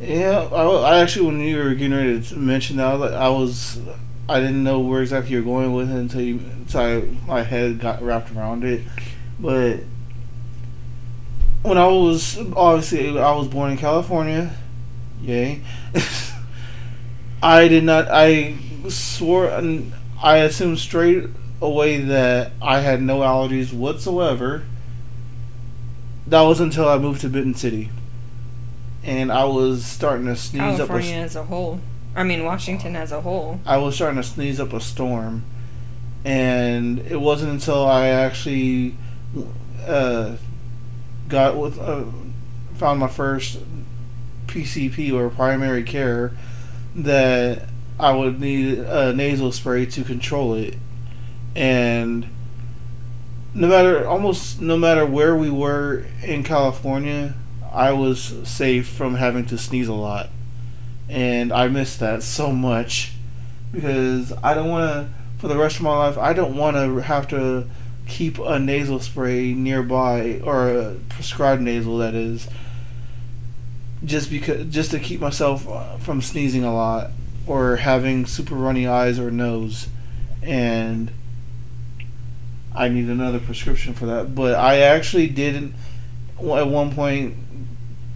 Yeah, 0.00 0.48
I, 0.52 0.64
I 0.64 0.98
actually 1.00 1.26
when 1.26 1.40
you 1.40 1.56
were 1.56 1.74
getting 1.74 1.96
ready 1.96 2.20
to 2.20 2.36
mention 2.36 2.76
that, 2.76 2.86
I 2.86 2.94
was, 2.96 3.12
I 3.12 3.28
was 3.28 3.80
I 4.28 4.40
didn't 4.40 4.64
know 4.64 4.80
where 4.80 5.02
exactly 5.02 5.32
you're 5.32 5.42
going 5.42 5.72
with 5.72 5.90
it 5.90 5.96
until 5.96 6.20
you, 6.20 6.38
until 6.38 6.80
I, 6.80 7.00
my 7.26 7.42
head 7.42 7.80
got 7.80 8.02
wrapped 8.02 8.30
around 8.32 8.64
it. 8.64 8.82
But 9.38 9.80
when 11.62 11.78
I 11.78 11.86
was 11.86 12.36
obviously 12.54 13.18
I 13.18 13.32
was 13.32 13.48
born 13.48 13.70
in 13.72 13.78
California, 13.78 14.54
yay. 15.22 15.62
I 17.42 17.68
did 17.68 17.84
not. 17.84 18.08
I 18.10 18.56
swore 18.88 19.48
and 19.48 19.92
I 20.22 20.38
assumed 20.38 20.78
straight 20.78 21.24
away 21.62 22.00
that 22.00 22.52
I 22.60 22.80
had 22.80 23.00
no 23.00 23.20
allergies 23.20 23.72
whatsoever. 23.72 24.64
That 26.26 26.42
was 26.42 26.60
until 26.60 26.88
I 26.88 26.98
moved 26.98 27.20
to 27.20 27.28
Benton 27.28 27.54
City, 27.54 27.90
and 29.06 29.30
I 29.30 29.44
was 29.44 29.86
starting 29.86 30.26
to 30.26 30.36
sneeze 30.36 30.80
up. 30.80 30.88
California 30.88 31.14
A, 31.14 31.20
as 31.20 31.36
a 31.36 31.44
whole. 31.44 31.80
I 32.14 32.24
mean 32.24 32.44
Washington 32.44 32.96
as 32.96 33.12
a 33.12 33.20
whole. 33.20 33.60
I 33.64 33.78
was 33.78 33.94
starting 33.94 34.20
to 34.20 34.26
sneeze 34.26 34.58
up 34.58 34.72
a 34.72 34.80
storm, 34.80 35.44
and 36.24 36.98
it 36.98 37.20
wasn't 37.20 37.52
until 37.52 37.86
I 37.86 38.08
actually 38.08 38.96
uh, 39.86 40.36
got 41.28 41.56
with 41.56 41.78
uh, 41.78 42.04
found 42.74 43.00
my 43.00 43.08
first 43.08 43.60
PCP 44.46 45.12
or 45.12 45.30
primary 45.30 45.84
care 45.84 46.32
that 46.96 47.68
I 48.00 48.12
would 48.12 48.40
need 48.40 48.78
a 48.78 49.12
nasal 49.12 49.52
spray 49.52 49.86
to 49.86 50.02
control 50.02 50.54
it, 50.54 50.74
and 51.54 52.26
no 53.54 53.68
matter 53.68 54.06
almost 54.08 54.60
no 54.60 54.76
matter 54.76 55.06
where 55.06 55.36
we 55.36 55.50
were 55.50 56.06
in 56.24 56.42
California, 56.42 57.34
I 57.76 57.92
was 57.92 58.34
safe 58.44 58.88
from 58.88 59.16
having 59.16 59.44
to 59.46 59.58
sneeze 59.58 59.88
a 59.88 59.92
lot, 59.92 60.30
and 61.10 61.52
I 61.52 61.68
missed 61.68 62.00
that 62.00 62.22
so 62.22 62.50
much 62.50 63.12
because 63.70 64.32
I 64.42 64.54
don't 64.54 64.70
want 64.70 64.90
to 64.90 65.12
for 65.38 65.48
the 65.48 65.58
rest 65.58 65.76
of 65.76 65.82
my 65.82 65.96
life. 65.96 66.16
I 66.16 66.32
don't 66.32 66.56
want 66.56 66.76
to 66.76 67.02
have 67.02 67.28
to 67.28 67.66
keep 68.06 68.38
a 68.38 68.58
nasal 68.58 68.98
spray 69.00 69.52
nearby 69.52 70.40
or 70.42 70.68
a 70.70 70.94
prescribed 71.10 71.60
nasal 71.60 71.98
that 71.98 72.14
is 72.14 72.48
just 74.04 74.30
because 74.30 74.66
just 74.72 74.92
to 74.92 74.98
keep 74.98 75.20
myself 75.20 75.68
uh, 75.68 75.96
from 75.98 76.22
sneezing 76.22 76.64
a 76.64 76.72
lot 76.72 77.10
or 77.46 77.76
having 77.76 78.24
super 78.24 78.54
runny 78.54 78.86
eyes 78.86 79.18
or 79.18 79.30
nose 79.30 79.88
and 80.42 81.10
I 82.74 82.88
need 82.88 83.08
another 83.08 83.40
prescription 83.40 83.92
for 83.92 84.06
that 84.06 84.34
but 84.34 84.54
I 84.54 84.78
actually 84.78 85.26
didn't 85.26 85.74
at 86.38 86.68
one 86.68 86.94
point 86.94 87.34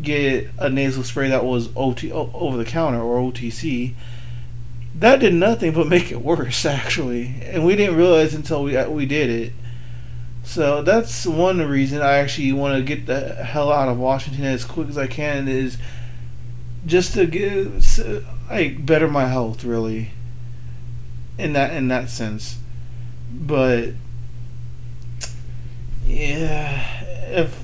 get 0.02 0.48
a 0.58 0.68
nasal 0.68 1.04
spray 1.04 1.28
that 1.28 1.44
was 1.44 1.68
OT 1.76 2.10
over 2.12 2.56
the 2.56 2.64
counter 2.64 3.00
or 3.00 3.20
OTC. 3.20 3.94
That 4.94 5.20
did 5.20 5.34
nothing 5.34 5.72
but 5.72 5.86
make 5.88 6.10
it 6.10 6.22
worse, 6.22 6.64
actually, 6.64 7.34
and 7.42 7.64
we 7.64 7.76
didn't 7.76 7.96
realize 7.96 8.34
until 8.34 8.64
we 8.64 8.76
uh, 8.76 8.88
we 8.88 9.06
did 9.06 9.30
it. 9.30 9.52
So 10.42 10.82
that's 10.82 11.26
one 11.26 11.58
reason 11.58 12.00
I 12.00 12.14
actually 12.14 12.52
want 12.52 12.76
to 12.76 12.82
get 12.82 13.06
the 13.06 13.34
hell 13.34 13.70
out 13.70 13.88
of 13.88 13.98
Washington 13.98 14.44
as 14.44 14.64
quick 14.64 14.88
as 14.88 14.98
I 14.98 15.06
can 15.06 15.48
is 15.48 15.78
just 16.86 17.14
to 17.14 17.26
get 17.26 17.68
like 18.50 18.84
better 18.86 19.06
my 19.06 19.26
health 19.26 19.64
really 19.64 20.10
in 21.38 21.52
that 21.52 21.74
in 21.74 21.88
that 21.88 22.10
sense. 22.10 22.58
But 23.32 23.90
yeah, 26.06 27.04
if 27.28 27.62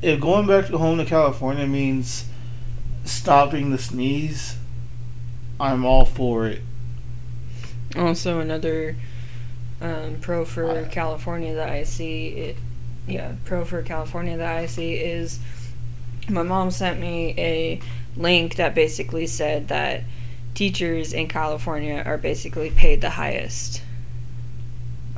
if 0.00 0.20
going 0.20 0.46
back 0.46 0.66
to 0.66 0.78
home 0.78 0.98
to 0.98 1.04
California 1.04 1.66
means 1.66 2.26
stopping 3.04 3.70
the 3.70 3.78
sneeze, 3.78 4.56
I'm 5.58 5.84
all 5.84 6.04
for 6.04 6.46
it. 6.46 6.62
Also, 7.96 8.38
another 8.38 8.96
um, 9.80 10.18
pro 10.20 10.44
for 10.44 10.84
California 10.86 11.54
that 11.54 11.68
I 11.68 11.84
see 11.84 12.28
it, 12.28 12.56
yeah, 13.06 13.32
pro 13.44 13.64
for 13.64 13.82
California 13.82 14.36
that 14.36 14.56
I 14.56 14.66
see 14.66 14.94
is 14.94 15.40
my 16.28 16.42
mom 16.42 16.70
sent 16.70 17.00
me 17.00 17.34
a 17.38 17.80
link 18.16 18.56
that 18.56 18.74
basically 18.74 19.26
said 19.26 19.68
that 19.68 20.02
teachers 20.54 21.12
in 21.12 21.28
California 21.28 22.02
are 22.04 22.18
basically 22.18 22.70
paid 22.70 23.00
the 23.00 23.10
highest 23.10 23.82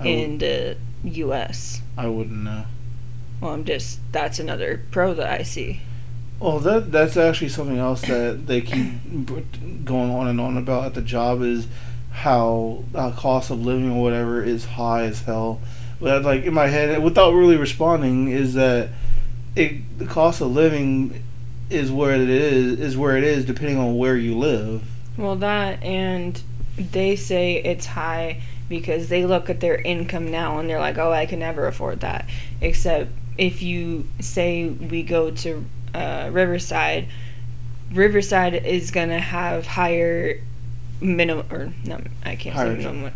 in 0.04 0.38
the 0.38 0.76
U.S. 1.04 1.82
I 1.96 2.06
wouldn't 2.06 2.42
know. 2.42 2.64
Well, 3.40 3.52
I'm 3.52 3.64
just 3.64 4.00
that's 4.12 4.38
another 4.38 4.82
pro 4.90 5.14
that 5.14 5.40
I 5.40 5.42
see. 5.42 5.80
Well, 6.38 6.58
that 6.60 6.90
that's 6.92 7.16
actually 7.16 7.50
something 7.50 7.78
else 7.78 8.02
that 8.02 8.46
they 8.46 8.60
keep 8.60 9.84
going 9.84 10.10
on 10.10 10.26
and 10.26 10.40
on 10.40 10.56
about 10.56 10.86
at 10.86 10.94
the 10.94 11.02
job 11.02 11.42
is 11.42 11.66
how 12.10 12.84
uh, 12.94 13.12
cost 13.12 13.50
of 13.50 13.64
living 13.64 13.92
or 13.92 14.02
whatever 14.02 14.42
is 14.42 14.64
high 14.64 15.04
as 15.04 15.22
hell. 15.22 15.60
But 16.00 16.22
like 16.22 16.44
in 16.44 16.54
my 16.54 16.68
head, 16.68 17.02
without 17.02 17.32
really 17.32 17.56
responding, 17.56 18.28
is 18.28 18.54
that 18.54 18.88
it 19.54 19.98
the 19.98 20.06
cost 20.06 20.40
of 20.40 20.50
living 20.50 21.22
is 21.68 21.92
where 21.92 22.14
it 22.14 22.28
is 22.28 22.80
is 22.80 22.96
where 22.96 23.16
it 23.16 23.24
is 23.24 23.44
depending 23.44 23.78
on 23.78 23.96
where 23.96 24.16
you 24.16 24.36
live. 24.36 24.82
Well, 25.16 25.36
that 25.36 25.82
and 25.82 26.40
they 26.76 27.16
say 27.16 27.56
it's 27.56 27.86
high 27.86 28.40
because 28.68 29.08
they 29.08 29.26
look 29.26 29.50
at 29.50 29.60
their 29.60 29.76
income 29.76 30.30
now 30.30 30.58
and 30.58 30.70
they're 30.70 30.80
like, 30.80 30.96
"Oh, 30.96 31.12
I 31.12 31.26
can 31.26 31.38
never 31.38 31.66
afford 31.66 32.00
that." 32.00 32.26
Except 32.60 33.10
if 33.40 33.62
you 33.62 34.06
say 34.20 34.68
we 34.68 35.02
go 35.02 35.30
to 35.30 35.64
uh, 35.94 36.28
Riverside, 36.30 37.08
Riverside 37.90 38.54
is 38.54 38.90
gonna 38.90 39.18
have 39.18 39.66
higher 39.66 40.42
minimum 41.00 41.46
or 41.50 41.72
no, 41.84 42.00
I 42.22 42.36
can't 42.36 42.54
higher 42.54 42.76
say 42.76 42.84
minimum, 42.84 43.12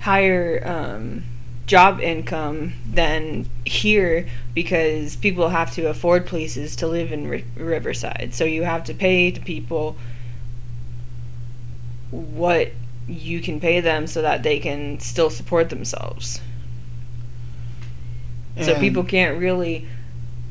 higher 0.00 0.66
um, 0.66 1.22
job 1.66 2.00
income 2.00 2.72
than 2.84 3.48
here 3.64 4.26
because 4.52 5.14
people 5.14 5.50
have 5.50 5.72
to 5.74 5.88
afford 5.88 6.26
places 6.26 6.74
to 6.76 6.88
live 6.88 7.12
in 7.12 7.44
Riverside. 7.54 8.34
So 8.34 8.44
you 8.44 8.64
have 8.64 8.82
to 8.84 8.94
pay 8.94 9.30
the 9.30 9.40
people 9.40 9.96
what 12.10 12.72
you 13.06 13.40
can 13.40 13.60
pay 13.60 13.78
them 13.78 14.08
so 14.08 14.22
that 14.22 14.42
they 14.42 14.58
can 14.58 14.98
still 14.98 15.30
support 15.30 15.70
themselves. 15.70 16.40
So 18.64 18.78
people 18.78 19.04
can't 19.04 19.38
really 19.38 19.86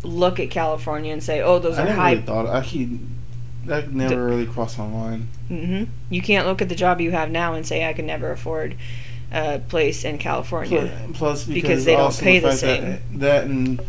look 0.03 0.39
at 0.39 0.49
California 0.49 1.13
and 1.13 1.23
say, 1.23 1.41
"Oh, 1.41 1.59
those 1.59 1.77
I 1.77 1.87
are 1.87 1.93
high." 1.93 2.11
Really 2.11 2.23
thought 2.23 2.45
I 2.47 2.61
that 3.65 3.91
never 3.91 4.15
the, 4.15 4.21
really 4.21 4.45
crossed 4.45 4.77
my 4.77 4.87
mind. 4.87 5.27
Mm-hmm. 5.49 5.91
You 6.09 6.21
can't 6.21 6.47
look 6.47 6.61
at 6.61 6.69
the 6.69 6.75
job 6.75 7.01
you 7.01 7.11
have 7.11 7.29
now 7.29 7.53
and 7.53 7.65
say, 7.65 7.87
"I 7.87 7.93
could 7.93 8.05
never 8.05 8.31
afford 8.31 8.75
a 9.31 9.59
place 9.59 10.03
in 10.03 10.17
California." 10.17 10.91
Plus, 11.13 11.17
plus 11.17 11.45
because, 11.45 11.61
because, 11.61 11.85
they 11.85 11.95
don't 11.95 12.17
pay 12.17 12.39
the, 12.39 12.47
the 12.47 12.55
same. 12.55 12.83
That, 12.83 13.19
that 13.19 13.43
and 13.45 13.81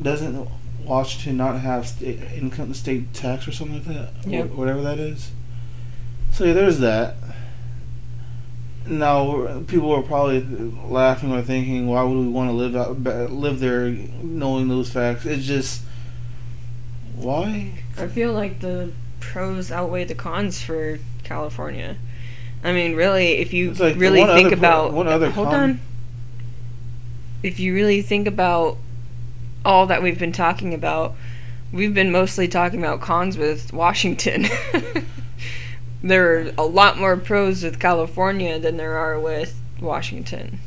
doesn't 0.00 0.48
Washington 0.84 1.36
not 1.36 1.60
have 1.60 1.86
state, 1.86 2.20
income 2.34 2.72
state 2.74 3.12
tax 3.12 3.46
or 3.46 3.52
something 3.52 3.84
like 3.84 3.84
that, 3.84 4.26
yep. 4.26 4.50
whatever 4.50 4.80
that 4.82 4.98
is. 4.98 5.30
So 6.32 6.44
yeah, 6.44 6.52
there's 6.52 6.78
that. 6.78 7.16
Now 8.88 9.62
people 9.66 9.92
are 9.92 10.02
probably 10.02 10.40
laughing 10.88 11.32
or 11.32 11.42
thinking, 11.42 11.86
"Why 11.86 12.02
would 12.02 12.18
we 12.18 12.28
want 12.28 12.50
to 12.50 12.54
live 12.54 12.74
out, 12.74 13.02
live 13.32 13.60
there, 13.60 13.88
knowing 14.22 14.68
those 14.68 14.90
facts?" 14.90 15.26
It's 15.26 15.44
just 15.46 15.82
why. 17.16 17.72
I 17.96 18.06
feel 18.06 18.32
like 18.32 18.60
the 18.60 18.92
pros 19.20 19.70
outweigh 19.70 20.04
the 20.04 20.14
cons 20.14 20.62
for 20.62 20.98
California. 21.24 21.96
I 22.64 22.72
mean, 22.72 22.94
really, 22.96 23.38
if 23.38 23.52
you 23.52 23.72
like 23.74 23.96
really 23.96 24.24
think 24.24 24.52
about 24.52 24.92
one 24.92 25.06
other 25.06 25.30
hold 25.30 25.48
con- 25.48 25.60
on, 25.60 25.80
if 27.42 27.60
you 27.60 27.74
really 27.74 28.02
think 28.02 28.26
about 28.26 28.78
all 29.64 29.86
that 29.86 30.02
we've 30.02 30.18
been 30.18 30.32
talking 30.32 30.74
about, 30.74 31.14
we've 31.72 31.94
been 31.94 32.10
mostly 32.10 32.48
talking 32.48 32.82
about 32.82 33.00
cons 33.00 33.36
with 33.36 33.72
Washington. 33.72 34.46
there 36.02 36.38
are 36.38 36.52
a 36.56 36.64
lot 36.64 36.98
more 36.98 37.16
pros 37.16 37.62
with 37.62 37.78
California 37.78 38.58
than 38.58 38.76
there 38.76 38.96
are 38.96 39.18
with 39.18 39.60
Washington. 39.80 40.60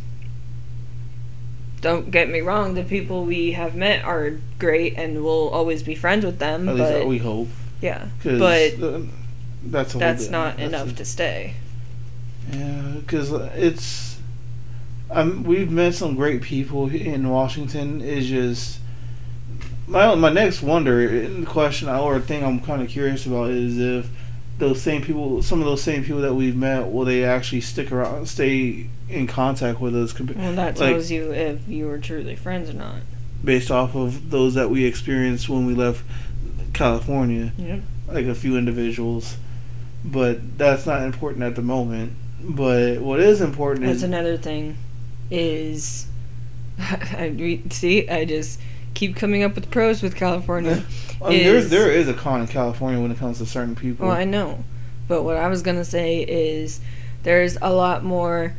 Don't 1.81 2.11
get 2.11 2.29
me 2.29 2.41
wrong, 2.41 2.75
the 2.75 2.83
people 2.83 3.25
we 3.25 3.53
have 3.53 3.75
met 3.75 4.03
are 4.05 4.37
great 4.59 4.97
and 4.97 5.23
we'll 5.23 5.49
always 5.49 5.81
be 5.81 5.95
friends 5.95 6.23
with 6.23 6.37
them. 6.37 6.69
At 6.69 6.77
but, 6.77 7.07
we 7.07 7.17
hope. 7.17 7.47
Yeah. 7.81 8.07
But 8.23 8.75
that's, 9.63 9.93
that's 9.93 10.29
not 10.29 10.57
that's 10.57 10.67
enough 10.67 10.91
a, 10.91 10.95
to 10.95 11.05
stay. 11.05 11.55
Yeah, 12.51 12.95
because 12.99 13.31
it's. 13.31 14.19
Um, 15.09 15.43
we've 15.43 15.69
met 15.69 15.93
some 15.93 16.15
great 16.15 16.41
people 16.41 16.89
in 16.89 17.29
Washington. 17.29 18.01
Is 18.01 18.27
just 18.27 18.79
my 19.87 20.15
my 20.15 20.31
next 20.31 20.61
wonder 20.61 21.29
question 21.45 21.89
or 21.89 22.19
thing 22.19 22.43
I'm 22.43 22.61
kind 22.61 22.81
of 22.81 22.87
curious 22.87 23.25
about 23.25 23.49
is 23.49 23.77
if 23.77 24.09
those 24.61 24.81
same 24.81 25.01
people, 25.01 25.41
some 25.41 25.59
of 25.59 25.65
those 25.65 25.81
same 25.81 26.03
people 26.03 26.21
that 26.21 26.33
we've 26.33 26.55
met, 26.55 26.91
will 26.91 27.03
they 27.03 27.25
actually 27.25 27.61
stick 27.61 27.91
around, 27.91 28.27
stay 28.27 28.87
in 29.09 29.27
contact 29.27 29.81
with 29.81 29.95
us? 29.95 30.17
Well, 30.17 30.53
that 30.53 30.77
tells 30.77 31.05
like, 31.05 31.09
you 31.11 31.33
if 31.33 31.67
you 31.67 31.87
were 31.87 31.97
truly 31.97 32.35
friends 32.35 32.69
or 32.69 32.73
not. 32.73 32.97
Based 33.43 33.71
off 33.71 33.95
of 33.95 34.29
those 34.29 34.53
that 34.53 34.69
we 34.69 34.85
experienced 34.85 35.49
when 35.49 35.65
we 35.65 35.73
left 35.73 36.03
California, 36.73 37.51
yep. 37.57 37.81
like 38.07 38.27
a 38.27 38.35
few 38.35 38.55
individuals, 38.55 39.35
but 40.05 40.57
that's 40.59 40.85
not 40.85 41.01
important 41.01 41.43
at 41.43 41.55
the 41.55 41.63
moment. 41.63 42.13
But 42.39 43.01
what 43.01 43.19
is 43.19 43.41
important 43.41 43.85
that's 43.87 43.97
is 43.97 44.03
another 44.03 44.37
thing, 44.37 44.77
is 45.31 46.05
I 46.79 47.59
see 47.71 48.07
I 48.07 48.25
just 48.25 48.59
keep 48.93 49.15
coming 49.15 49.43
up 49.43 49.55
with 49.55 49.71
pros 49.71 50.01
with 50.01 50.15
California. 50.15 50.83
I 51.23 51.29
mean, 51.29 51.39
is, 51.39 51.69
there 51.69 51.85
there 51.85 51.91
is 51.91 52.07
a 52.07 52.13
con 52.13 52.41
in 52.41 52.47
California 52.47 52.99
when 52.99 53.11
it 53.11 53.17
comes 53.17 53.37
to 53.39 53.45
certain 53.45 53.75
people. 53.75 54.07
Well, 54.07 54.15
I 54.15 54.25
know, 54.25 54.63
but 55.07 55.23
what 55.23 55.37
I 55.37 55.47
was 55.47 55.61
gonna 55.61 55.85
say 55.85 56.21
is 56.21 56.81
there's 57.23 57.57
a 57.61 57.73
lot 57.73 58.03
more 58.03 58.55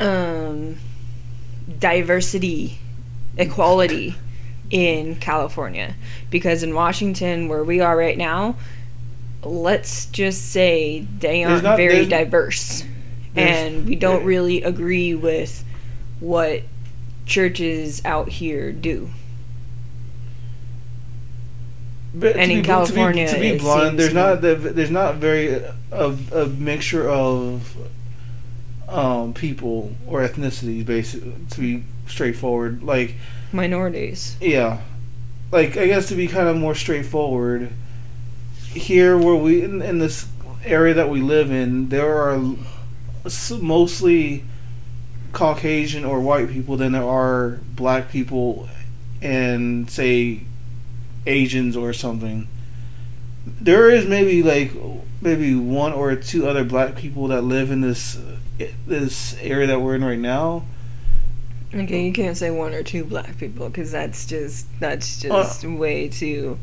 um, 0.00 0.76
diversity, 1.78 2.78
equality 3.36 4.14
in 4.70 5.16
California 5.16 5.94
because 6.30 6.62
in 6.62 6.74
Washington, 6.74 7.48
where 7.48 7.62
we 7.62 7.80
are 7.80 7.96
right 7.96 8.18
now, 8.18 8.56
let's 9.42 10.06
just 10.06 10.50
say 10.50 11.06
they 11.18 11.44
aren't 11.44 11.62
not, 11.62 11.76
very 11.76 12.04
there's, 12.04 12.08
diverse, 12.08 12.84
there's, 13.34 13.50
and 13.50 13.86
we 13.86 13.94
don't 13.94 14.24
really 14.24 14.62
agree 14.62 15.14
with 15.14 15.64
what 16.20 16.62
churches 17.26 18.00
out 18.04 18.28
here 18.28 18.72
do. 18.72 19.10
But 22.14 22.36
and 22.36 22.50
in 22.50 22.62
be, 22.62 22.64
California, 22.64 23.28
to 23.28 23.34
be, 23.34 23.50
to 23.50 23.54
be 23.56 23.58
blunt, 23.58 23.98
there's 23.98 24.14
not 24.14 24.40
there's 24.40 24.90
not 24.90 25.16
very 25.16 25.48
a, 25.92 26.16
a 26.32 26.46
mixture 26.46 27.06
of 27.08 27.76
um, 28.88 29.34
people 29.34 29.94
or 30.06 30.26
ethnicities, 30.26 30.86
basically. 30.86 31.34
To 31.50 31.60
be 31.60 31.84
straightforward, 32.06 32.82
like 32.82 33.16
minorities. 33.52 34.36
Yeah, 34.40 34.80
like 35.52 35.76
I 35.76 35.86
guess 35.86 36.08
to 36.08 36.14
be 36.14 36.26
kind 36.26 36.48
of 36.48 36.56
more 36.56 36.74
straightforward. 36.74 37.70
Here, 38.68 39.18
where 39.18 39.34
we 39.34 39.62
in, 39.62 39.82
in 39.82 39.98
this 39.98 40.26
area 40.64 40.94
that 40.94 41.10
we 41.10 41.20
live 41.20 41.50
in, 41.50 41.90
there 41.90 42.16
are 42.16 42.40
mostly 43.60 44.44
Caucasian 45.36 46.04
or 46.04 46.18
white 46.20 46.48
people 46.50 46.76
than 46.78 46.92
there 46.92 47.04
are 47.04 47.60
black 47.74 48.10
people 48.10 48.68
and 49.20 49.90
say 49.90 50.40
Asians 51.26 51.76
or 51.76 51.92
something. 51.92 52.48
There 53.60 53.90
is 53.90 54.06
maybe 54.06 54.42
like 54.42 54.72
maybe 55.20 55.54
one 55.54 55.92
or 55.92 56.16
two 56.16 56.48
other 56.48 56.64
black 56.64 56.96
people 56.96 57.28
that 57.28 57.42
live 57.42 57.70
in 57.70 57.80
this 57.82 58.18
this 58.86 59.36
area 59.42 59.66
that 59.66 59.80
we're 59.80 59.96
in 59.96 60.04
right 60.04 60.18
now, 60.18 60.64
Okay, 61.74 62.06
you 62.06 62.12
can't 62.12 62.36
say 62.36 62.50
one 62.50 62.72
or 62.72 62.82
two 62.82 63.04
black 63.04 63.36
people 63.36 63.68
because 63.68 63.92
that's 63.92 64.24
just 64.24 64.66
that's 64.80 65.22
Uh, 65.24 65.28
just 65.28 65.64
way 65.64 66.08
too. 66.08 66.58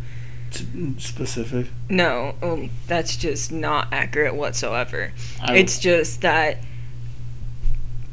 T- 0.50 0.66
specific. 0.98 1.68
No, 1.90 2.34
um, 2.42 2.70
that's 2.88 3.16
just 3.18 3.52
not 3.52 3.90
accurate 3.92 4.34
whatsoever. 4.36 5.12
I- 5.42 5.58
It's 5.58 5.78
just 5.78 6.22
that 6.22 6.58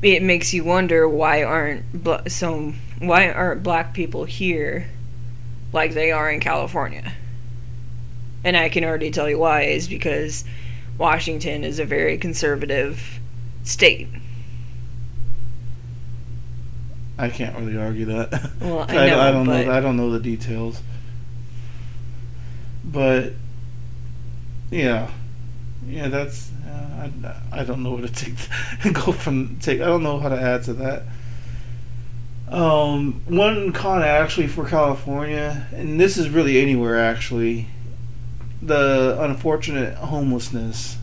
it 0.02 0.22
makes 0.22 0.52
you 0.54 0.64
wonder 0.64 1.08
why 1.08 1.42
aren't 1.42 1.92
bla- 1.92 2.28
so 2.28 2.72
why 2.98 3.30
aren't 3.30 3.62
black 3.62 3.94
people 3.94 4.24
here 4.24 4.88
like 5.72 5.92
they 5.94 6.10
are 6.10 6.30
in 6.30 6.40
California? 6.40 7.12
And 8.42 8.56
I 8.56 8.68
can 8.70 8.84
already 8.84 9.10
tell 9.10 9.28
you 9.28 9.38
why 9.38 9.62
is 9.62 9.88
because 9.88 10.44
Washington 10.96 11.64
is 11.64 11.78
a 11.78 11.84
very 11.84 12.16
conservative 12.18 13.20
state. 13.62 14.08
I 17.18 17.28
can't 17.28 17.54
really 17.58 17.76
argue 17.76 18.06
that. 18.06 18.50
Well, 18.60 18.86
I 18.88 18.96
I, 18.96 19.06
know, 19.10 19.20
I 19.20 19.30
don't 19.30 19.46
but 19.46 19.66
know. 19.66 19.72
I 19.72 19.80
don't 19.80 19.96
know 19.96 20.10
the 20.10 20.20
details. 20.20 20.80
But 22.84 23.32
yeah, 24.70 25.10
yeah, 25.86 26.08
that's. 26.08 26.50
Uh, 27.00 27.34
I, 27.52 27.60
I 27.60 27.64
don't 27.64 27.82
know 27.82 27.92
where 27.92 28.06
to 28.06 28.12
take 28.12 28.34
go 28.92 29.12
from 29.12 29.58
take. 29.60 29.80
I 29.80 29.86
don't 29.86 30.02
know 30.02 30.18
how 30.18 30.28
to 30.28 30.40
add 30.40 30.64
to 30.64 30.74
that. 30.74 31.02
Um, 32.48 33.22
one 33.26 33.72
con 33.72 34.02
actually 34.02 34.48
for 34.48 34.66
California, 34.66 35.68
and 35.72 36.00
this 36.00 36.16
is 36.16 36.28
really 36.28 36.60
anywhere 36.60 36.98
actually, 36.98 37.68
the 38.60 39.16
unfortunate 39.20 39.94
homelessness. 39.96 40.98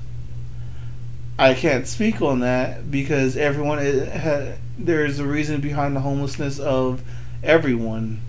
I 1.39 1.53
can't 1.53 1.87
speak 1.87 2.21
on 2.21 2.39
that 2.41 2.91
because 2.91 3.37
everyone 3.37 3.79
it 3.79 4.11
ha, 4.11 4.53
there's 4.77 5.19
a 5.19 5.25
reason 5.25 5.61
behind 5.61 5.95
the 5.95 6.01
homelessness 6.01 6.59
of 6.59 7.01
everyone. 7.43 8.21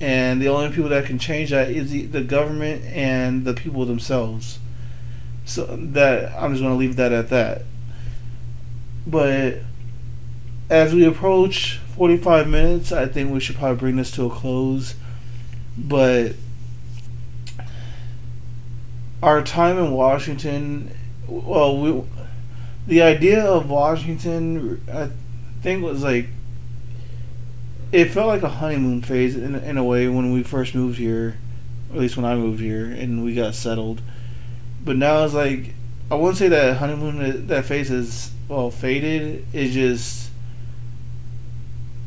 And 0.00 0.40
the 0.40 0.48
only 0.48 0.74
people 0.74 0.90
that 0.90 1.04
can 1.04 1.18
change 1.18 1.50
that 1.50 1.70
is 1.70 1.90
the, 1.90 2.06
the 2.06 2.22
government 2.22 2.84
and 2.86 3.44
the 3.44 3.54
people 3.54 3.84
themselves. 3.84 4.58
So 5.44 5.64
that 5.64 6.32
I'm 6.40 6.52
just 6.52 6.62
going 6.62 6.74
to 6.74 6.78
leave 6.78 6.96
that 6.96 7.12
at 7.12 7.28
that. 7.30 7.62
But 9.06 9.58
as 10.68 10.94
we 10.94 11.04
approach 11.04 11.78
45 11.96 12.48
minutes, 12.48 12.92
I 12.92 13.06
think 13.06 13.32
we 13.32 13.40
should 13.40 13.56
probably 13.56 13.76
bring 13.76 13.96
this 13.96 14.10
to 14.12 14.26
a 14.26 14.30
close. 14.30 14.94
But 15.76 16.34
our 19.22 19.42
time 19.42 19.78
in 19.78 19.90
Washington, 19.90 20.96
well, 21.26 21.76
we, 21.76 22.02
the 22.86 23.02
idea 23.02 23.44
of 23.44 23.68
Washington, 23.68 24.82
I 24.92 25.10
think 25.62 25.82
was 25.82 26.02
like 26.02 26.28
it 27.92 28.06
felt 28.06 28.28
like 28.28 28.42
a 28.42 28.48
honeymoon 28.48 29.02
phase 29.02 29.36
in 29.36 29.54
in 29.54 29.76
a 29.76 29.84
way 29.84 30.08
when 30.08 30.32
we 30.32 30.42
first 30.42 30.74
moved 30.74 30.98
here, 30.98 31.36
at 31.92 31.98
least 31.98 32.16
when 32.16 32.24
I 32.24 32.36
moved 32.36 32.60
here 32.60 32.86
and 32.86 33.24
we 33.24 33.34
got 33.34 33.54
settled. 33.54 34.00
But 34.82 34.96
now 34.96 35.24
it's 35.24 35.34
like 35.34 35.74
I 36.10 36.14
wouldn't 36.14 36.38
say 36.38 36.48
that 36.48 36.78
honeymoon 36.78 37.46
that 37.46 37.64
phase 37.64 37.90
is 37.90 38.32
well 38.48 38.70
faded. 38.70 39.46
It's 39.52 39.74
just 39.74 40.30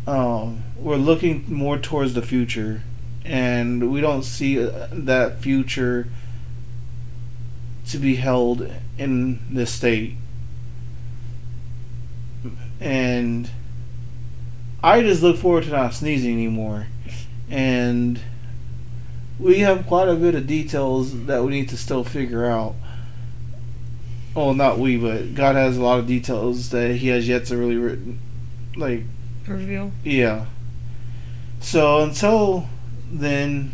um, 0.05 0.63
we're 0.77 0.97
looking 0.97 1.45
more 1.47 1.77
towards 1.77 2.13
the 2.13 2.21
future, 2.21 2.81
and 3.23 3.91
we 3.91 4.01
don't 4.01 4.23
see 4.23 4.61
uh, 4.61 4.87
that 4.91 5.39
future 5.41 6.07
to 7.87 7.97
be 7.97 8.15
held 8.15 8.69
in 8.97 9.39
this 9.49 9.71
state. 9.71 10.15
And 12.79 13.49
I 14.83 15.01
just 15.01 15.23
look 15.23 15.37
forward 15.37 15.63
to 15.65 15.69
not 15.69 15.93
sneezing 15.93 16.33
anymore. 16.33 16.87
And 17.49 18.19
we 19.39 19.59
have 19.59 19.85
quite 19.87 20.07
a 20.07 20.15
bit 20.15 20.35
of 20.35 20.47
details 20.47 21.25
that 21.25 21.43
we 21.43 21.51
need 21.51 21.69
to 21.69 21.77
still 21.77 22.03
figure 22.03 22.45
out. 22.45 22.75
Well, 24.35 24.53
not 24.53 24.79
we, 24.79 24.97
but 24.97 25.35
God 25.35 25.55
has 25.55 25.77
a 25.77 25.81
lot 25.83 25.99
of 25.99 26.07
details 26.07 26.69
that 26.71 26.95
He 26.95 27.09
has 27.09 27.27
yet 27.27 27.45
to 27.47 27.57
really, 27.57 27.75
written, 27.77 28.19
like, 28.75 29.03
reveal. 29.47 29.91
yeah. 30.03 30.45
So 31.59 32.01
until 32.03 32.67
then, 33.11 33.71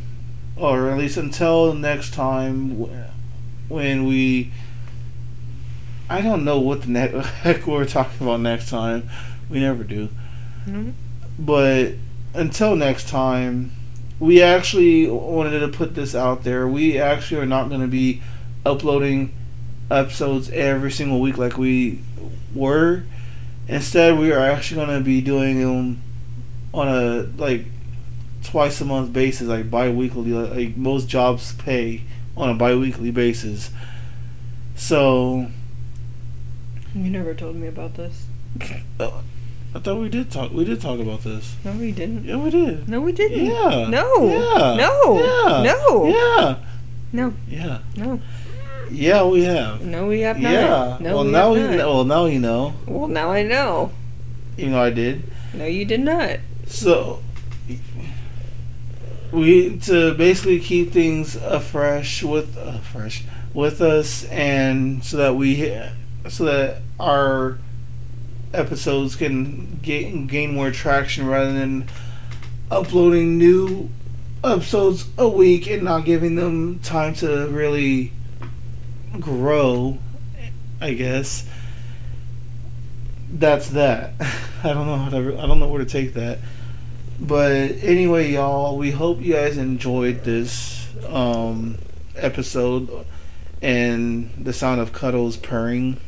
or 0.57 0.89
at 0.89 0.97
least 0.97 1.15
until 1.17 1.73
next 1.73 2.13
time, 2.13 2.77
when 3.69 4.05
we, 4.05 4.51
I 6.09 6.21
don't 6.21 6.43
know 6.43 6.59
what 6.59 6.81
the 6.81 6.89
ne- 6.89 7.07
heck 7.41 7.65
we're 7.65 7.85
talking 7.85 8.27
about 8.27 8.41
next 8.41 8.69
time. 8.69 9.09
We 9.49 9.59
never 9.61 9.83
do. 9.83 10.09
No. 10.67 10.93
But 11.39 11.93
until 12.33 12.75
next 12.75 13.07
time, 13.07 13.71
we 14.19 14.41
actually 14.41 15.09
wanted 15.09 15.59
to 15.59 15.67
put 15.69 15.95
this 15.95 16.13
out 16.13 16.43
there. 16.43 16.67
We 16.67 16.97
actually 16.99 17.41
are 17.41 17.45
not 17.45 17.69
going 17.69 17.81
to 17.81 17.87
be 17.87 18.21
uploading 18.65 19.33
episodes 19.89 20.49
every 20.51 20.91
single 20.91 21.19
week 21.19 21.37
like 21.37 21.57
we 21.57 22.01
were. 22.53 23.03
Instead, 23.67 24.17
we 24.17 24.31
are 24.31 24.39
actually 24.39 24.85
going 24.85 24.97
to 24.97 25.03
be 25.03 25.21
doing 25.21 25.61
them 25.61 26.01
on 26.73 26.87
a 26.87 27.21
like 27.37 27.65
twice 28.43 28.81
a 28.81 28.85
month 28.85 29.13
basis, 29.13 29.47
like 29.47 29.69
bi-weekly, 29.69 30.31
like, 30.31 30.51
like 30.51 30.77
most 30.77 31.07
jobs 31.07 31.53
pay 31.53 32.01
on 32.35 32.49
a 32.49 32.53
bi-weekly 32.53 33.11
basis. 33.11 33.69
So 34.75 35.47
You 36.95 37.09
never 37.09 37.33
told 37.33 37.55
me 37.55 37.67
about 37.67 37.95
this. 37.95 38.25
I 39.73 39.79
thought 39.79 39.99
we 39.99 40.09
did 40.09 40.31
talk. 40.31 40.51
We 40.51 40.65
did 40.65 40.81
talk 40.81 40.99
about 40.99 41.23
this. 41.23 41.55
No, 41.63 41.73
we 41.73 41.91
didn't. 41.91 42.25
Yeah, 42.25 42.37
we 42.37 42.49
did. 42.49 42.89
No, 42.89 43.01
we 43.01 43.11
didn't. 43.11 43.45
Yeah. 43.45 43.87
No. 43.87 44.25
Yeah. 44.25 44.75
No. 44.75 45.19
Yeah. 45.19 45.63
No. 45.63 46.07
Yeah. 46.07 46.55
No. 47.11 47.33
Yeah. 47.47 47.79
No. 47.95 48.19
Yeah, 48.91 49.23
we 49.25 49.43
have. 49.43 49.81
No, 49.81 50.07
we 50.07 50.21
have 50.21 50.39
not. 50.39 50.51
Yeah. 50.51 50.97
No, 50.99 51.15
well, 51.15 51.25
we 51.25 51.31
now 51.31 51.53
have 51.53 51.61
you 51.61 51.67
not. 51.69 51.77
know. 51.77 51.93
Well, 51.93 52.05
now 52.05 52.25
you 52.25 52.39
know. 52.39 52.73
Well, 52.87 53.07
now 53.07 53.31
I 53.31 53.43
know. 53.43 53.91
You 54.57 54.69
know, 54.71 54.81
I 54.81 54.89
did. 54.89 55.23
No, 55.53 55.65
you 55.65 55.85
did 55.85 55.99
not. 55.99 56.39
So 56.65 57.21
we 59.31 59.77
to 59.77 60.13
basically 60.15 60.59
keep 60.59 60.91
things 60.91 61.35
afresh 61.35 62.23
with 62.23 62.57
fresh 62.83 63.23
with 63.53 63.81
us, 63.81 64.25
and 64.25 65.03
so 65.03 65.17
that 65.17 65.35
we 65.35 65.79
so 66.27 66.45
that 66.45 66.81
our 66.99 67.59
episodes 68.53 69.15
can 69.15 69.79
gain 69.81 70.27
gain 70.27 70.53
more 70.53 70.71
traction 70.71 71.25
rather 71.25 71.53
than 71.53 71.87
uploading 72.71 73.37
new 73.37 73.89
episodes 74.43 75.05
a 75.17 75.27
week 75.27 75.67
and 75.67 75.83
not 75.83 76.05
giving 76.05 76.35
them 76.35 76.79
time 76.79 77.13
to 77.15 77.47
really 77.47 78.11
grow. 79.19 79.97
I 80.81 80.93
guess 80.93 81.47
that's 83.31 83.69
that. 83.69 84.13
I 84.63 84.73
don't 84.73 84.87
know 84.87 84.97
how 84.97 85.09
to. 85.09 85.37
I 85.37 85.47
don't 85.47 85.59
know 85.59 85.67
where 85.67 85.83
to 85.83 85.89
take 85.89 86.13
that. 86.13 86.39
But 87.19 87.51
anyway, 87.51 88.31
y'all, 88.31 88.77
we 88.77 88.91
hope 88.91 89.19
you 89.19 89.33
guys 89.33 89.57
enjoyed 89.57 90.23
this 90.23 90.87
um, 91.05 91.77
episode 92.15 93.05
and 93.61 94.31
the 94.37 94.53
sound 94.53 94.79
of 94.79 94.93
Cuddles 94.93 95.35
purring. 95.35 95.99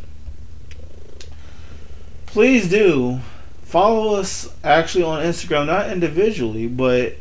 Please 2.31 2.69
do 2.69 3.19
follow 3.63 4.15
us 4.15 4.55
actually 4.63 5.03
on 5.03 5.21
Instagram, 5.21 5.65
not 5.65 5.89
individually, 5.89 6.65
but 6.65 7.17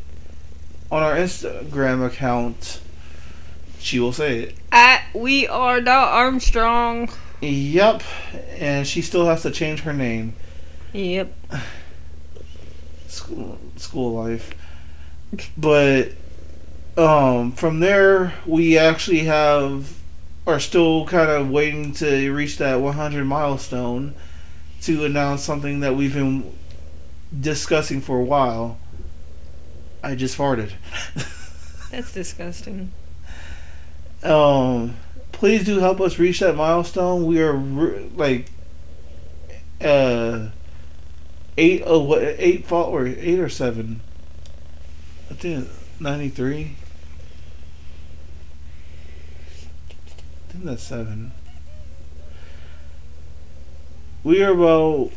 on 0.88 1.02
our 1.02 1.16
Instagram 1.16 2.06
account. 2.06 2.80
She 3.80 3.98
will 3.98 4.12
say 4.12 4.38
it. 4.38 4.54
At 4.70 5.02
we 5.12 5.48
are 5.48 5.80
the 5.80 5.90
Armstrong. 5.90 7.10
Yep, 7.40 8.04
and 8.56 8.86
she 8.86 9.02
still 9.02 9.26
has 9.26 9.42
to 9.42 9.50
change 9.50 9.80
her 9.80 9.92
name. 9.92 10.34
Yep. 10.92 11.34
school 13.08 13.58
school 13.74 14.12
life. 14.12 14.54
But 15.58 16.12
um 16.96 17.50
from 17.50 17.80
there 17.80 18.34
we 18.46 18.78
actually 18.78 19.24
have 19.24 19.92
are 20.46 20.60
still 20.60 21.04
kind 21.06 21.30
of 21.30 21.50
waiting 21.50 21.94
to 21.94 22.32
reach 22.32 22.58
that 22.58 22.80
100 22.80 23.24
milestone 23.24 24.14
to 24.82 25.04
announce 25.04 25.42
something 25.42 25.80
that 25.80 25.94
we've 25.94 26.14
been 26.14 26.52
discussing 27.38 28.00
for 28.00 28.18
a 28.18 28.24
while. 28.24 28.78
I 30.02 30.14
just 30.14 30.36
farted. 30.36 30.72
That's 31.90 32.12
disgusting. 32.12 32.92
um 34.22 34.96
please 35.32 35.64
do 35.64 35.78
help 35.78 36.00
us 36.00 36.18
reach 36.18 36.40
that 36.40 36.54
milestone. 36.56 37.24
We 37.26 37.40
are 37.40 37.52
re- 37.54 38.10
like 38.14 38.50
uh 39.80 40.48
eight 41.56 41.82
oh 41.86 42.00
what 42.02 42.22
eight 42.22 42.66
fall 42.66 42.84
or 42.86 43.06
eight 43.06 43.38
or 43.38 43.48
seven. 43.48 44.00
I 45.30 45.34
think 45.34 45.68
ninety 45.98 46.28
three. 46.28 46.76
I 50.48 50.52
think 50.52 50.64
that's 50.64 50.82
seven. 50.82 51.32
We 54.22 54.42
are 54.42 54.52
about 54.52 55.12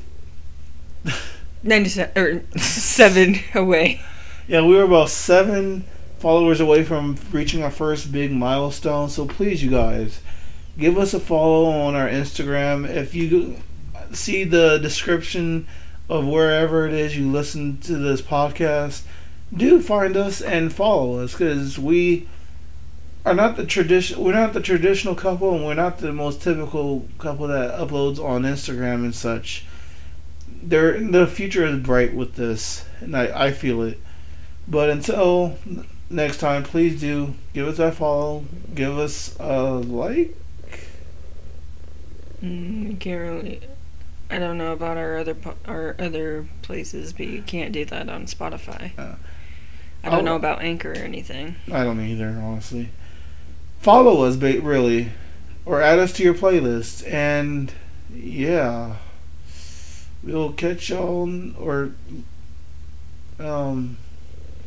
97 1.63 2.17
or 2.17 2.43
7 2.57 3.35
away. 3.55 4.01
Yeah, 4.47 4.61
we 4.61 4.75
were 4.75 4.83
about 4.83 5.09
seven 5.09 5.85
followers 6.19 6.59
away 6.59 6.83
from 6.83 7.17
reaching 7.31 7.63
our 7.63 7.71
first 7.71 8.11
big 8.11 8.31
milestone. 8.31 9.09
So 9.09 9.25
please, 9.25 9.63
you 9.63 9.71
guys, 9.71 10.21
give 10.77 10.97
us 10.97 11.13
a 11.13 11.19
follow 11.19 11.65
on 11.65 11.95
our 11.95 12.07
Instagram. 12.07 12.87
If 12.87 13.13
you 13.15 13.57
see 14.11 14.43
the 14.43 14.77
description 14.77 15.67
of 16.09 16.25
wherever 16.25 16.87
it 16.87 16.93
is 16.93 17.17
you 17.17 17.29
listen 17.31 17.77
to 17.81 17.97
this 17.97 18.21
podcast, 18.21 19.03
do 19.55 19.81
find 19.81 20.17
us 20.17 20.41
and 20.41 20.73
follow 20.73 21.19
us 21.19 21.33
because 21.33 21.77
we 21.77 22.27
are 23.25 23.33
not 23.33 23.55
the 23.55 23.65
tradition. 23.65 24.19
We're 24.21 24.33
not 24.33 24.53
the 24.53 24.59
traditional 24.61 25.15
couple, 25.15 25.55
and 25.55 25.65
we're 25.65 25.73
not 25.73 25.99
the 25.99 26.11
most 26.11 26.41
typical 26.41 27.07
couple 27.17 27.47
that 27.47 27.77
uploads 27.79 28.23
on 28.23 28.43
Instagram 28.43 29.03
and 29.05 29.15
such. 29.15 29.65
There, 30.61 30.99
the 30.99 31.27
future 31.27 31.65
is 31.65 31.79
bright 31.79 32.13
with 32.13 32.35
this, 32.35 32.85
and 33.01 33.15
I, 33.15 33.47
I 33.47 33.51
feel 33.51 33.81
it. 33.81 33.99
But 34.67 34.89
until 34.89 35.57
next 36.09 36.37
time, 36.37 36.63
please 36.63 36.99
do 37.01 37.33
give 37.53 37.67
us 37.67 37.77
that 37.77 37.95
follow, 37.95 38.45
give 38.73 38.97
us 38.97 39.35
a 39.39 39.71
like. 39.73 40.35
Mm, 42.41 42.91
I 42.91 42.95
can't 42.95 43.21
really. 43.21 43.59
I 44.29 44.39
don't 44.39 44.57
know 44.57 44.71
about 44.73 44.97
our 44.97 45.17
other 45.17 45.35
po- 45.35 45.55
our 45.65 45.95
other 45.99 46.47
places, 46.61 47.13
but 47.13 47.27
you 47.27 47.41
can't 47.41 47.71
do 47.71 47.85
that 47.85 48.09
on 48.09 48.25
Spotify. 48.25 48.97
Uh, 48.97 49.15
I 50.03 50.09
don't 50.09 50.13
I'll- 50.19 50.23
know 50.23 50.35
about 50.35 50.61
Anchor 50.61 50.91
or 50.91 50.95
anything. 50.95 51.55
I 51.71 51.83
don't 51.83 51.99
either, 52.01 52.29
honestly. 52.41 52.89
Follow 53.83 54.23
us, 54.23 54.35
ba- 54.37 54.61
really, 54.61 55.11
or 55.65 55.81
add 55.81 55.99
us 55.99 56.13
to 56.13 56.23
your 56.23 56.33
playlist, 56.33 57.05
and 57.11 57.71
yeah, 58.13 58.95
we'll 60.23 60.53
catch 60.53 60.89
y'all. 60.89 61.23
on- 61.23 61.55
Or 61.59 61.91
um, 63.39 63.97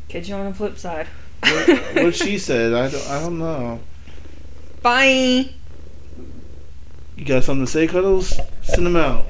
Catch 0.08 0.28
you 0.28 0.34
on 0.34 0.46
the 0.46 0.54
flip 0.54 0.78
side. 0.78 1.06
what, 1.40 1.68
what 2.04 2.14
she 2.14 2.38
said, 2.48 2.72
I 2.74 2.88
don't, 2.90 3.08
I 3.08 3.20
don't 3.20 3.38
know. 3.38 3.80
Bye. 4.82 5.50
You 7.16 7.24
got 7.24 7.44
something 7.44 7.64
to 7.64 7.70
say, 7.72 7.86
Cuddles? 7.86 8.38
Send 8.62 8.84
them 8.86 8.96
out. 8.96 9.24